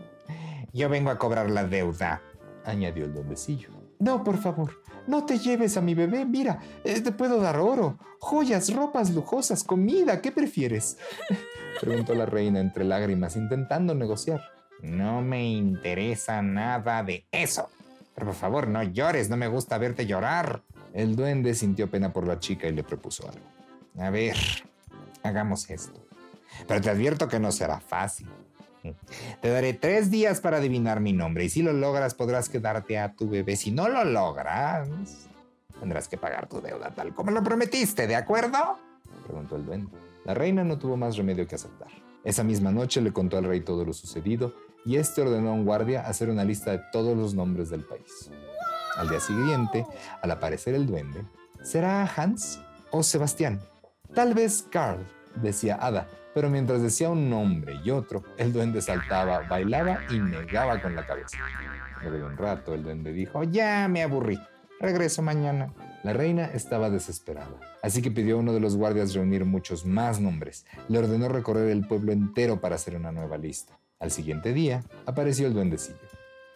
yo 0.74 0.90
vengo 0.90 1.12
a 1.12 1.18
cobrar 1.18 1.50
la 1.50 1.66
deuda, 1.66 2.22
añadió 2.66 3.06
el 3.06 3.14
duendecillo. 3.14 3.70
No, 4.00 4.24
por 4.24 4.38
favor, 4.38 4.82
no 5.08 5.26
te 5.26 5.38
lleves 5.38 5.76
a 5.78 5.82
mi 5.82 5.94
bebé. 5.94 6.26
Mira, 6.26 6.60
eh, 6.84 7.02
te 7.02 7.12
puedo 7.12 7.40
dar 7.42 7.58
oro, 7.58 8.00
joyas, 8.20 8.74
ropas 8.74 9.12
lujosas, 9.12 9.64
comida. 9.64 10.22
¿Qué 10.22 10.32
prefieres? 10.32 10.98
Preguntó 11.82 12.16
la 12.16 12.26
reina 12.26 12.60
entre 12.60 12.84
lágrimas, 12.84 13.36
intentando 13.36 13.94
negociar. 13.94 14.42
No 14.82 15.22
me 15.22 15.50
interesa 15.50 16.42
nada 16.42 17.04
de 17.04 17.26
eso. 17.32 17.70
Pero 18.16 18.28
por 18.28 18.36
favor, 18.36 18.68
no 18.68 18.84
llores, 18.84 19.30
no 19.30 19.38
me 19.38 19.48
gusta 19.48 19.78
verte 19.78 20.06
llorar. 20.06 20.62
El 20.94 21.16
duende 21.16 21.54
sintió 21.54 21.90
pena 21.90 22.12
por 22.12 22.28
la 22.28 22.40
chica 22.40 22.68
y 22.68 22.74
le 22.74 22.84
propuso 22.84 23.28
algo. 23.28 23.46
A 23.98 24.10
ver, 24.10 24.36
hagamos 25.30 25.70
esto. 25.70 26.00
Pero 26.68 26.82
te 26.82 26.90
advierto 26.90 27.28
que 27.28 27.40
no 27.40 27.52
será 27.52 27.80
fácil. 27.80 28.28
Te 29.42 29.50
daré 29.50 29.74
tres 29.74 30.10
días 30.10 30.40
para 30.40 30.58
adivinar 30.58 31.00
mi 31.00 31.14
nombre 31.14 31.46
y 31.46 31.50
si 31.50 31.62
lo 31.62 31.74
logras 31.74 32.14
podrás 32.14 32.50
quedarte 32.50 32.98
a 32.98 33.14
tu 33.14 33.30
bebé. 33.30 33.56
Si 33.56 33.72
no 33.72 33.90
lo 33.90 34.04
logras, 34.04 34.88
tendrás 35.80 36.08
que 36.08 36.18
pagar 36.18 36.48
tu 36.48 36.62
deuda 36.62 36.92
tal 36.92 37.14
como 37.14 37.32
lo 37.32 37.44
prometiste, 37.44 38.08
¿de 38.08 38.16
acuerdo? 38.16 38.78
Preguntó 39.26 39.56
el 39.58 39.66
duende. 39.66 39.92
La 40.26 40.34
reina 40.34 40.64
no 40.64 40.78
tuvo 40.78 40.98
más 40.98 41.18
remedio 41.18 41.48
que 41.48 41.56
aceptar. 41.56 41.90
Esa 42.24 42.44
misma 42.44 42.72
noche 42.72 43.02
le 43.02 43.14
contó 43.14 43.38
al 43.38 43.46
rey 43.46 43.62
todo 43.62 43.86
lo 43.86 43.94
sucedido 43.94 44.54
y 44.86 44.98
este 44.98 45.22
ordenó 45.22 45.50
a 45.50 45.54
un 45.54 45.66
guardia 45.66 46.08
hacer 46.08 46.30
una 46.30 46.44
lista 46.44 46.72
de 46.72 46.82
todos 46.92 47.18
los 47.18 47.34
nombres 47.34 47.70
del 47.70 47.84
país. 47.84 48.30
Al 48.98 49.10
día 49.10 49.20
siguiente, 49.20 49.86
al 50.22 50.32
aparecer 50.32 50.74
el 50.74 50.86
duende, 50.86 51.26
¿será 51.64 52.04
Hans 52.04 52.62
o 52.92 53.04
Sebastián? 53.04 53.62
Tal 54.14 54.34
vez 54.34 54.66
Carl, 54.70 55.06
decía 55.36 55.78
Ada, 55.80 56.08
pero 56.34 56.50
mientras 56.50 56.82
decía 56.82 57.10
un 57.10 57.30
nombre 57.30 57.80
y 57.84 57.90
otro, 57.90 58.24
el 58.38 58.54
duende 58.54 58.82
saltaba, 58.82 59.42
bailaba 59.48 60.00
y 60.10 60.20
negaba 60.20 60.82
con 60.82 60.96
la 60.96 61.06
cabeza. 61.06 61.38
Luego 62.02 62.18
de 62.18 62.24
un 62.24 62.38
rato, 62.38 62.74
el 62.74 62.84
duende 62.84 63.12
dijo, 63.12 63.44
ya 63.44 63.88
me 63.88 64.04
aburrí, 64.04 64.40
regreso 64.80 65.22
mañana. 65.22 65.74
La 66.04 66.14
reina 66.14 66.46
estaba 66.46 66.90
desesperada, 66.90 67.60
así 67.84 68.02
que 68.02 68.12
pidió 68.12 68.38
a 68.38 68.40
uno 68.40 68.54
de 68.54 68.62
los 68.62 68.78
guardias 68.78 69.14
reunir 69.14 69.44
muchos 69.44 69.86
más 69.86 70.22
nombres. 70.22 70.66
Le 70.88 71.00
ordenó 71.00 71.28
recorrer 71.28 71.70
el 71.70 71.86
pueblo 71.86 72.14
entero 72.14 72.62
para 72.62 72.76
hacer 72.76 72.96
una 72.96 73.12
nueva 73.12 73.38
lista. 73.38 73.78
Al 74.00 74.12
siguiente 74.12 74.54
día, 74.54 74.82
apareció 75.06 75.48
el 75.48 75.54
duendecillo. 75.54 75.98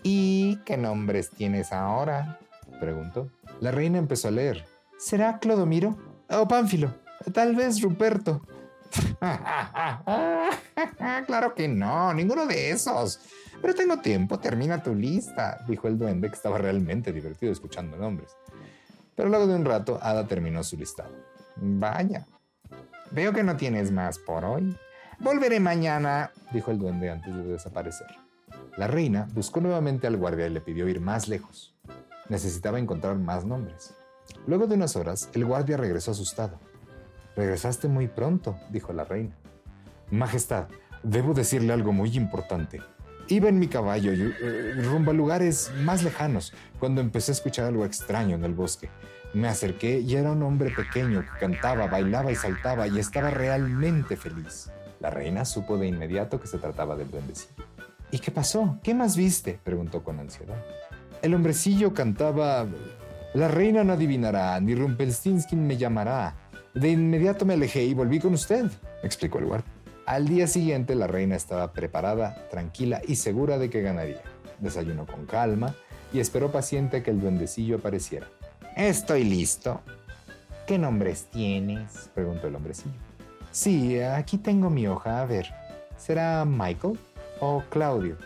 ¿Y 0.02 0.58
qué 0.66 0.78
nombres 0.78 1.30
tienes 1.30 1.74
ahora? 1.74 2.40
preguntó. 2.80 3.30
La 3.60 3.72
reina 3.72 3.98
empezó 3.98 4.30
a 4.30 4.32
leer. 4.32 4.66
¿Será 4.98 5.40
Clodomiro? 5.40 5.98
¿O 6.30 6.48
Pánfilo? 6.48 6.94
Tal 7.34 7.56
vez 7.56 7.82
Ruperto. 7.82 8.42
claro 11.26 11.56
que 11.56 11.68
no, 11.68 12.14
ninguno 12.14 12.46
de 12.46 12.72
esos. 12.72 13.20
Pero 13.62 13.76
tengo 13.76 13.98
tiempo, 13.98 14.40
termina 14.40 14.84
tu 14.84 14.94
lista, 14.94 15.64
dijo 15.68 15.88
el 15.88 15.98
duende 15.98 16.30
que 16.30 16.36
estaba 16.36 16.58
realmente 16.58 17.12
divertido 17.12 17.52
escuchando 17.52 17.98
nombres. 17.98 18.36
Pero 19.16 19.30
luego 19.30 19.48
de 19.48 19.56
un 19.56 19.66
rato, 19.66 20.00
Ada 20.02 20.28
terminó 20.28 20.64
su 20.64 20.78
listado. 20.78 21.16
Vaya, 21.56 22.28
veo 23.12 23.32
que 23.32 23.44
no 23.44 23.56
tienes 23.56 23.92
más 23.92 24.20
por 24.20 24.44
hoy. 24.44 24.76
Volveré 25.20 25.60
mañana, 25.60 26.32
dijo 26.52 26.72
el 26.72 26.80
duende 26.80 27.10
antes 27.10 27.36
de 27.36 27.44
desaparecer. 27.44 28.08
La 28.76 28.88
reina 28.88 29.28
buscó 29.34 29.62
nuevamente 29.62 30.08
al 30.08 30.18
guardia 30.18 30.48
y 30.48 30.50
le 30.50 30.62
pidió 30.62 30.88
ir 30.88 31.00
más 31.00 31.28
lejos. 31.28 31.76
Necesitaba 32.28 32.80
encontrar 32.80 33.16
más 33.16 33.46
nombres. 33.46 33.94
Luego 34.48 34.68
de 34.68 34.76
unas 34.76 34.96
horas, 34.96 35.30
el 35.34 35.46
guardia 35.46 35.78
regresó 35.78 36.12
asustado. 36.12 36.60
Regresaste 37.36 37.88
muy 37.88 38.08
pronto, 38.08 38.58
dijo 38.70 38.94
la 38.94 39.04
reina. 39.04 39.36
Majestad, 40.12 40.68
debo 41.02 41.34
decirle 41.34 41.74
algo 41.74 41.92
muy 41.92 42.16
importante. 42.16 42.82
Iba 43.28 43.50
en 43.50 43.58
mi 43.58 43.68
caballo 43.68 44.12
eh, 44.14 44.74
rumbo 44.84 45.12
a 45.12 45.14
lugares 45.14 45.72
más 45.82 46.04
lejanos 46.04 46.54
cuando 46.80 47.02
empecé 47.02 47.32
a 47.32 47.34
escuchar 47.34 47.66
algo 47.66 47.86
extraño 47.86 48.36
en 48.36 48.44
el 48.44 48.54
bosque. 48.54 48.90
Me 49.34 49.48
acerqué 49.48 50.00
y 50.00 50.16
era 50.16 50.32
un 50.32 50.44
hombre 50.44 50.70
pequeño 50.70 51.22
que 51.22 51.40
cantaba, 51.40 51.88
bailaba 51.88 52.32
y 52.32 52.36
saltaba 52.36 52.88
y 52.88 53.00
estaba 53.00 53.32
realmente 53.32 54.16
feliz. 54.16 54.70
La 55.00 55.10
reina 55.10 55.46
supo 55.46 55.78
de 55.78 55.88
inmediato 55.88 56.40
que 56.40 56.48
se 56.48 56.60
trataba 56.60 56.96
del 56.96 57.10
duendecillo. 57.10 57.66
¿Y 58.12 58.20
qué 58.20 58.30
pasó? 58.30 58.78
¿Qué 58.84 58.94
más 58.94 59.18
viste? 59.18 59.60
preguntó 59.64 60.04
con 60.04 60.20
ansiedad. 60.20 60.64
El 61.24 61.34
hombrecillo 61.34 61.94
cantaba 61.94 62.68
La 63.34 63.48
reina 63.48 63.84
no 63.84 63.94
adivinará, 63.94 64.60
ni 64.60 64.76
Rumpelstiltskin 64.76 65.66
me 65.66 65.78
llamará. 65.78 66.36
De 66.74 66.90
inmediato 66.90 67.46
me 67.46 67.54
alejé 67.54 67.84
y 67.84 67.94
volví 67.94 68.20
con 68.20 68.34
usted, 68.34 68.66
explicó 69.04 69.38
el 69.38 69.46
guardia. 69.46 69.72
Al 70.08 70.28
día 70.28 70.48
siguiente 70.48 70.96
la 70.96 71.06
reina 71.06 71.36
estaba 71.36 71.72
preparada, 71.72 72.48
tranquila 72.50 73.00
y 73.08 73.16
segura 73.16 73.60
de 73.60 73.70
que 73.70 73.82
ganaría. 73.82 74.22
Desayunó 74.60 75.06
con 75.06 75.26
calma 75.28 75.76
y 76.12 76.20
esperó 76.20 76.52
paciente 76.52 77.04
que 77.04 77.12
el 77.12 77.22
duendecillo 77.22 77.78
apareciera. 77.78 78.28
Estoy 78.76 79.24
listo. 79.24 79.82
¿Qué 80.66 80.80
nombres 80.80 81.28
tienes? 81.32 82.10
preguntó 82.16 82.48
el 82.48 82.56
hombrecillo. 82.56 82.96
Sí, 83.52 84.00
aquí 84.00 84.40
tengo 84.40 84.72
mi 84.72 84.88
hoja. 84.88 85.22
A 85.22 85.26
ver, 85.26 85.54
¿será 85.96 86.44
Michael 86.44 86.98
o 87.40 87.64
Claudio? 87.70 88.18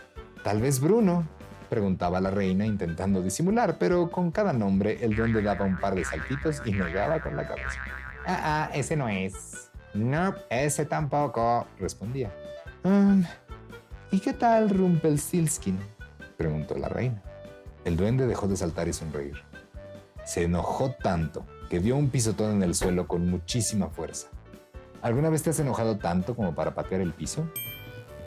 Tal 0.42 0.62
vez 0.62 0.80
Bruno, 0.80 1.28
preguntaba 1.68 2.18
la 2.18 2.30
reina 2.30 2.64
intentando 2.64 3.20
disimular, 3.20 3.76
pero 3.78 4.10
con 4.10 4.30
cada 4.30 4.54
nombre 4.54 5.04
el 5.04 5.14
duende 5.14 5.42
daba 5.42 5.66
un 5.66 5.78
par 5.78 5.94
de 5.94 6.04
saltitos 6.04 6.62
y 6.64 6.72
negaba 6.72 7.20
con 7.20 7.36
la 7.36 7.46
cabeza. 7.46 7.82
Ah, 8.30 8.68
ah, 8.68 8.70
ese 8.74 8.94
no 8.94 9.08
es. 9.08 9.70
No, 9.94 10.34
ese 10.50 10.84
tampoco, 10.84 11.66
respondía. 11.78 12.30
Um, 12.84 13.24
¿Y 14.10 14.20
qué 14.20 14.34
tal 14.34 14.68
Rumpelstiltskin? 14.68 15.78
preguntó 16.36 16.76
la 16.76 16.90
reina. 16.90 17.22
El 17.86 17.96
duende 17.96 18.26
dejó 18.26 18.46
de 18.46 18.58
saltar 18.58 18.86
y 18.86 18.92
sonreír. 18.92 19.42
Se 20.26 20.44
enojó 20.44 20.94
tanto 21.02 21.46
que 21.70 21.80
dio 21.80 21.96
un 21.96 22.10
pisotón 22.10 22.56
en 22.56 22.62
el 22.64 22.74
suelo 22.74 23.08
con 23.08 23.30
muchísima 23.30 23.88
fuerza. 23.88 24.28
¿Alguna 25.00 25.30
vez 25.30 25.42
te 25.42 25.48
has 25.48 25.60
enojado 25.60 25.96
tanto 25.96 26.36
como 26.36 26.54
para 26.54 26.74
patear 26.74 27.00
el 27.00 27.14
piso? 27.14 27.50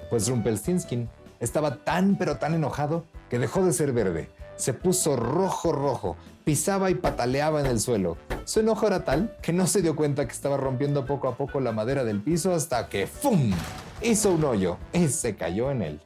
Pues 0.10 0.28
Rumpelstiltskin 0.28 1.10
estaba 1.40 1.76
tan 1.84 2.16
pero 2.16 2.38
tan 2.38 2.56
enojado 2.56 3.06
que 3.30 3.38
dejó 3.38 3.64
de 3.64 3.72
ser 3.72 3.94
verde. 3.94 4.32
Se 4.62 4.76
puso 4.76 5.16
rojo 5.16 5.72
rojo, 5.72 6.18
pisaba 6.44 6.92
y 6.92 6.94
pataleaba 6.94 7.62
en 7.62 7.66
el 7.66 7.80
suelo. 7.80 8.18
Su 8.46 8.60
enojo 8.60 8.86
era 8.86 9.04
tal 9.04 9.36
que 9.42 9.54
no 9.54 9.66
se 9.66 9.82
dio 9.82 9.96
cuenta 9.96 10.28
que 10.28 10.34
estaba 10.34 10.56
rompiendo 10.56 11.08
poco 11.08 11.28
a 11.28 11.36
poco 11.36 11.60
la 11.60 11.72
madera 11.72 12.04
del 12.04 12.22
piso 12.22 12.54
hasta 12.54 12.88
que 12.88 13.08
¡fum! 13.08 13.54
hizo 14.04 14.32
un 14.32 14.44
hoyo 14.44 14.78
y 14.94 15.08
se 15.08 15.36
cayó 15.36 15.72
en 15.72 15.82
él. 15.82 16.00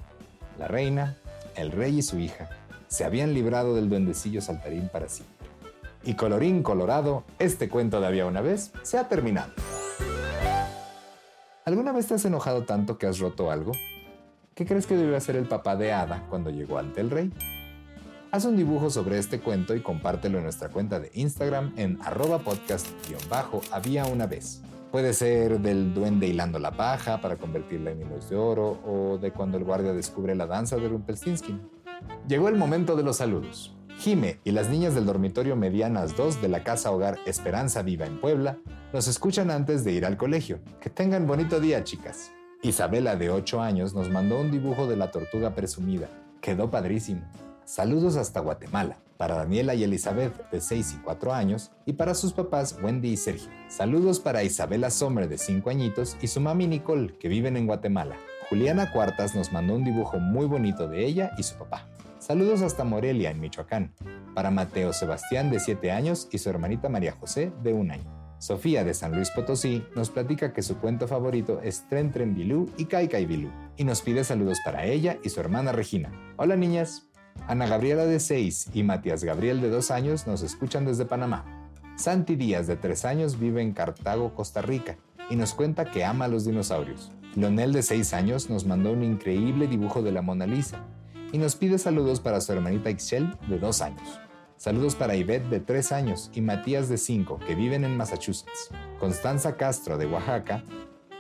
La 0.58 0.70
reina, 0.70 1.18
el 1.56 1.74
rey 1.74 1.98
y 1.98 2.02
su 2.02 2.18
hija 2.18 2.48
se 2.88 3.04
habían 3.04 3.34
librado 3.34 3.76
del 3.76 3.90
duendecillo 3.90 4.40
saltarín 4.40 4.88
para 4.88 5.10
siempre. 5.10 5.50
Y 6.06 6.14
colorín 6.14 6.64
colorado, 6.64 7.26
este 7.40 7.68
cuento 7.68 8.00
de 8.00 8.08
había 8.08 8.26
una 8.26 8.40
vez 8.40 8.72
se 8.84 8.98
ha 8.98 9.10
terminado. 9.10 9.52
¿Alguna 11.66 11.92
vez 11.92 12.08
te 12.08 12.14
has 12.14 12.24
enojado 12.24 12.64
tanto 12.64 12.98
que 12.98 13.06
has 13.06 13.20
roto 13.20 13.52
algo? 13.52 13.74
¿Qué 14.54 14.66
crees 14.66 14.88
que 14.88 14.96
debió 14.96 15.18
hacer 15.18 15.36
el 15.36 15.46
papá 15.46 15.76
de 15.76 15.92
Ada 15.92 16.24
cuando 16.30 16.52
llegó 16.52 16.78
ante 16.78 17.02
el 17.02 17.12
rey? 17.12 17.34
Haz 18.36 18.44
un 18.44 18.58
dibujo 18.58 18.90
sobre 18.90 19.18
este 19.18 19.40
cuento 19.40 19.74
y 19.76 19.80
compártelo 19.80 20.40
en 20.40 20.44
nuestra 20.44 20.68
cuenta 20.68 21.00
de 21.00 21.10
Instagram 21.14 21.72
en 21.78 21.98
arroba 22.02 22.40
podcast-había 22.40 24.08
una 24.08 24.28
vez. 24.28 24.62
Puede 24.92 25.14
ser 25.14 25.62
del 25.62 25.94
duende 25.94 26.28
hilando 26.28 26.60
la 26.60 26.72
paja 26.72 27.22
para 27.22 27.38
convertirla 27.38 27.92
en 27.92 28.02
hilos 28.02 28.30
de 28.30 28.36
oro 28.36 28.82
o 28.86 29.18
de 29.18 29.32
cuando 29.32 29.58
el 29.58 29.64
guardia 29.64 29.94
descubre 29.94 30.36
la 30.36 30.48
danza 30.48 30.76
de 30.76 30.90
Rumpelstiltskin. 30.90 31.62
Llegó 32.28 32.50
el 32.50 32.58
momento 32.58 32.98
de 32.98 33.04
los 33.04 33.16
saludos. 33.16 33.74
Jime 34.00 34.42
y 34.44 34.52
las 34.52 34.68
niñas 34.68 34.96
del 34.96 35.06
dormitorio 35.06 35.56
Medianas 35.56 36.18
2 36.18 36.42
de 36.42 36.50
la 36.50 36.62
Casa 36.62 36.92
Hogar 36.92 37.18
Esperanza 37.26 37.84
Viva 37.84 38.06
en 38.06 38.20
Puebla 38.20 38.58
nos 38.92 39.08
escuchan 39.08 39.50
antes 39.50 39.86
de 39.86 39.94
ir 39.94 40.06
al 40.06 40.18
colegio. 40.18 40.60
Que 40.82 40.90
tengan 40.90 41.26
bonito 41.26 41.62
día, 41.62 41.86
chicas. 41.86 42.34
Isabela, 42.62 43.16
de 43.16 43.30
8 43.30 43.62
años, 43.62 43.94
nos 43.94 44.10
mandó 44.10 44.42
un 44.42 44.52
dibujo 44.52 44.88
de 44.88 44.98
la 44.98 45.10
tortuga 45.10 45.56
presumida. 45.56 46.10
Quedó 46.42 46.70
padrísimo. 46.70 47.22
Saludos 47.66 48.16
hasta 48.16 48.42
Guatemala, 48.42 49.00
para 49.18 49.38
Daniela 49.38 49.74
y 49.74 49.84
Elizabeth 49.84 50.52
de 50.52 50.62
6 50.62 50.98
y 51.00 51.04
4 51.04 51.34
años 51.34 51.72
y 51.88 51.94
para 51.94 52.14
sus 52.14 52.32
papás 52.32 52.78
Wendy 52.80 53.10
y 53.10 53.18
Sergio. 53.18 53.50
Saludos 53.70 54.20
para 54.20 54.44
Isabela 54.44 54.92
Sommer 54.92 55.28
de 55.28 55.40
5 55.40 55.72
añitos 55.72 56.16
y 56.22 56.28
su 56.28 56.40
mami 56.42 56.68
Nicole 56.68 57.18
que 57.18 57.28
viven 57.28 57.58
en 57.58 57.66
Guatemala. 57.66 58.18
Juliana 58.50 58.92
Cuartas 58.92 59.34
nos 59.34 59.52
mandó 59.52 59.74
un 59.74 59.84
dibujo 59.84 60.20
muy 60.20 60.46
bonito 60.46 60.88
de 60.88 61.08
ella 61.08 61.32
y 61.40 61.44
su 61.44 61.56
papá. 61.56 61.88
Saludos 62.20 62.62
hasta 62.62 62.84
Morelia, 62.84 63.32
en 63.32 63.40
Michoacán, 63.40 63.94
para 64.36 64.52
Mateo 64.52 64.94
Sebastián 64.94 65.50
de 65.50 65.60
7 65.60 65.92
años 65.92 66.28
y 66.32 66.38
su 66.38 66.52
hermanita 66.52 66.88
María 66.88 67.14
José 67.20 67.52
de 67.64 67.74
1 67.74 67.94
año. 67.94 68.16
Sofía 68.38 68.84
de 68.84 68.94
San 68.94 69.14
Luis 69.14 69.32
Potosí 69.32 69.84
nos 69.96 70.12
platica 70.12 70.54
que 70.54 70.62
su 70.62 70.78
cuento 70.78 71.08
favorito 71.08 71.62
es 71.64 71.88
Tren 71.90 72.12
Tren 72.12 72.36
Bilú 72.36 72.70
y 72.78 72.86
Kai 72.86 73.08
Kai 73.08 73.26
Bilú 73.26 73.50
y 73.76 73.86
nos 73.86 74.04
pide 74.04 74.24
saludos 74.24 74.60
para 74.64 74.86
ella 74.86 75.18
y 75.24 75.30
su 75.30 75.40
hermana 75.40 75.72
Regina. 75.72 76.12
Hola 76.38 76.56
niñas, 76.56 77.08
Ana 77.48 77.68
Gabriela 77.68 78.06
de 78.06 78.20
6 78.20 78.70
y 78.74 78.84
Matías 78.84 79.24
Gabriel 79.24 79.62
de 79.62 79.70
2 79.70 79.92
años 79.92 80.26
nos 80.26 80.42
escuchan 80.42 80.86
desde 80.86 81.06
Panamá. 81.06 81.46
Santi 81.96 82.36
Díaz 82.36 82.66
de 82.68 82.76
3 82.76 83.06
años 83.06 83.40
vive 83.40 83.62
en 83.62 83.72
Cartago, 83.72 84.34
Costa 84.34 84.62
Rica 84.62 84.98
y 85.30 85.36
nos 85.36 85.54
cuenta 85.54 85.86
que 85.86 86.04
ama 86.04 86.26
a 86.26 86.28
los 86.28 86.46
dinosaurios. 86.46 87.12
Leonel 87.36 87.72
de 87.72 87.84
6 87.84 88.14
años 88.14 88.50
nos 88.50 88.66
mandó 88.66 88.92
un 88.92 89.04
increíble 89.04 89.68
dibujo 89.68 90.02
de 90.02 90.12
la 90.12 90.22
Mona 90.22 90.48
Lisa 90.48 90.80
y 91.32 91.38
nos 91.38 91.56
pide 91.56 91.78
saludos 91.78 92.20
para 92.20 92.42
su 92.42 92.52
hermanita 92.52 92.90
Ixchel 92.90 93.38
de 93.48 93.60
2 93.60 93.82
años. 93.82 94.20
Saludos 94.58 94.96
para 94.96 95.16
Ivette 95.16 95.50
de 95.50 95.60
3 95.60 95.92
años 95.92 96.32
y 96.34 96.42
Matías 96.42 96.90
de 96.90 96.98
5 96.98 97.40
que 97.46 97.56
viven 97.56 97.84
en 97.84 97.96
Massachusetts. 97.96 98.70
Constanza 99.00 99.56
Castro 99.56 99.98
de 99.98 100.08
Oaxaca 100.08 100.64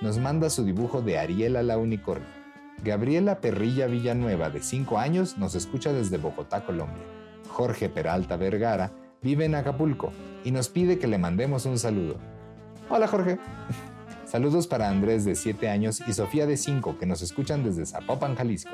nos 0.01 0.17
manda 0.17 0.49
su 0.49 0.63
dibujo 0.63 1.01
de 1.01 1.19
Ariela 1.19 1.61
la 1.61 1.77
unicornio. 1.77 2.34
Gabriela 2.83 3.39
Perrilla 3.41 3.87
Villanueva, 3.87 4.49
de 4.49 4.61
5 4.61 4.97
años, 4.97 5.37
nos 5.37 5.55
escucha 5.55 5.93
desde 5.93 6.17
Bogotá, 6.17 6.65
Colombia. 6.65 7.03
Jorge 7.49 7.89
Peralta 7.89 8.37
Vergara 8.37 8.91
vive 9.21 9.45
en 9.45 9.55
Acapulco 9.55 10.11
y 10.43 10.51
nos 10.51 10.69
pide 10.69 10.99
que 10.99 11.07
le 11.07 11.17
mandemos 11.17 11.65
un 11.65 11.79
saludo. 11.79 12.17
Hola 12.89 13.07
Jorge. 13.07 13.39
Saludos 14.25 14.67
para 14.67 14.89
Andrés 14.89 15.23
de 15.23 15.35
7 15.35 15.69
años 15.69 16.01
y 16.05 16.13
Sofía 16.13 16.45
de 16.45 16.57
5 16.57 16.97
que 16.99 17.05
nos 17.05 17.21
escuchan 17.21 17.63
desde 17.63 17.85
Zapopan, 17.85 18.35
Jalisco. 18.35 18.71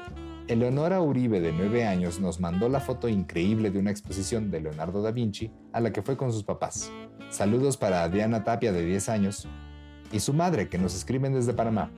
Eleonora 0.48 1.02
Uribe 1.02 1.40
de 1.40 1.52
9 1.52 1.86
años 1.86 2.20
nos 2.20 2.40
mandó 2.40 2.68
la 2.68 2.80
foto 2.80 3.08
increíble 3.08 3.70
de 3.70 3.80
una 3.80 3.92
exposición 3.92 4.50
de 4.50 4.62
Leonardo 4.62 5.02
da 5.02 5.12
Vinci 5.12 5.52
a 5.72 5.80
la 5.80 5.94
que 5.94 6.02
fue 6.02 6.18
con 6.18 6.34
sus 6.34 6.44
papás. 6.44 6.92
Saludos 7.30 7.78
para 7.78 8.10
Diana 8.10 8.44
Tapia 8.44 8.72
de 8.72 8.84
10 8.84 9.10
años 9.10 9.48
y 10.12 10.20
su 10.20 10.34
madre 10.34 10.68
que 10.68 10.78
nos 10.78 10.96
escriben 10.96 11.34
desde 11.34 11.54
Panamá. 11.54 11.92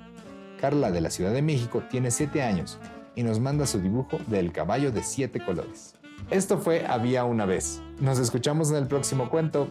Carla 0.64 0.92
de 0.92 1.02
la 1.02 1.10
Ciudad 1.10 1.34
de 1.34 1.42
México 1.42 1.84
tiene 1.92 2.10
7 2.10 2.42
años 2.42 2.80
y 3.16 3.24
nos 3.24 3.42
manda 3.42 3.68
su 3.68 3.82
dibujo 3.82 4.18
del 4.28 4.54
caballo 4.54 4.94
de 4.94 5.04
7 5.04 5.42
colores. 5.46 5.94
Esto 6.30 6.58
fue 6.58 6.86
Había 6.88 7.26
una 7.26 7.46
vez. 7.46 7.82
Nos 8.00 8.18
escuchamos 8.18 8.72
en 8.72 8.78
el 8.78 8.88
próximo 8.88 9.30
cuento. 9.30 9.68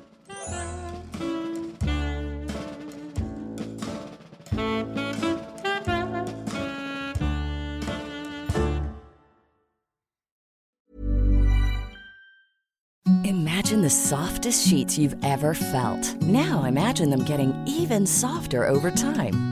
Imagine 13.24 13.80
the 13.80 13.88
softest 13.88 14.66
sheets 14.66 14.98
you've 14.98 15.16
ever 15.24 15.54
felt. 15.54 16.20
Now 16.20 16.66
imagine 16.66 17.08
them 17.08 17.24
getting 17.24 17.54
even 17.66 18.06
softer 18.06 18.66
over 18.66 18.90
time. 18.90 19.51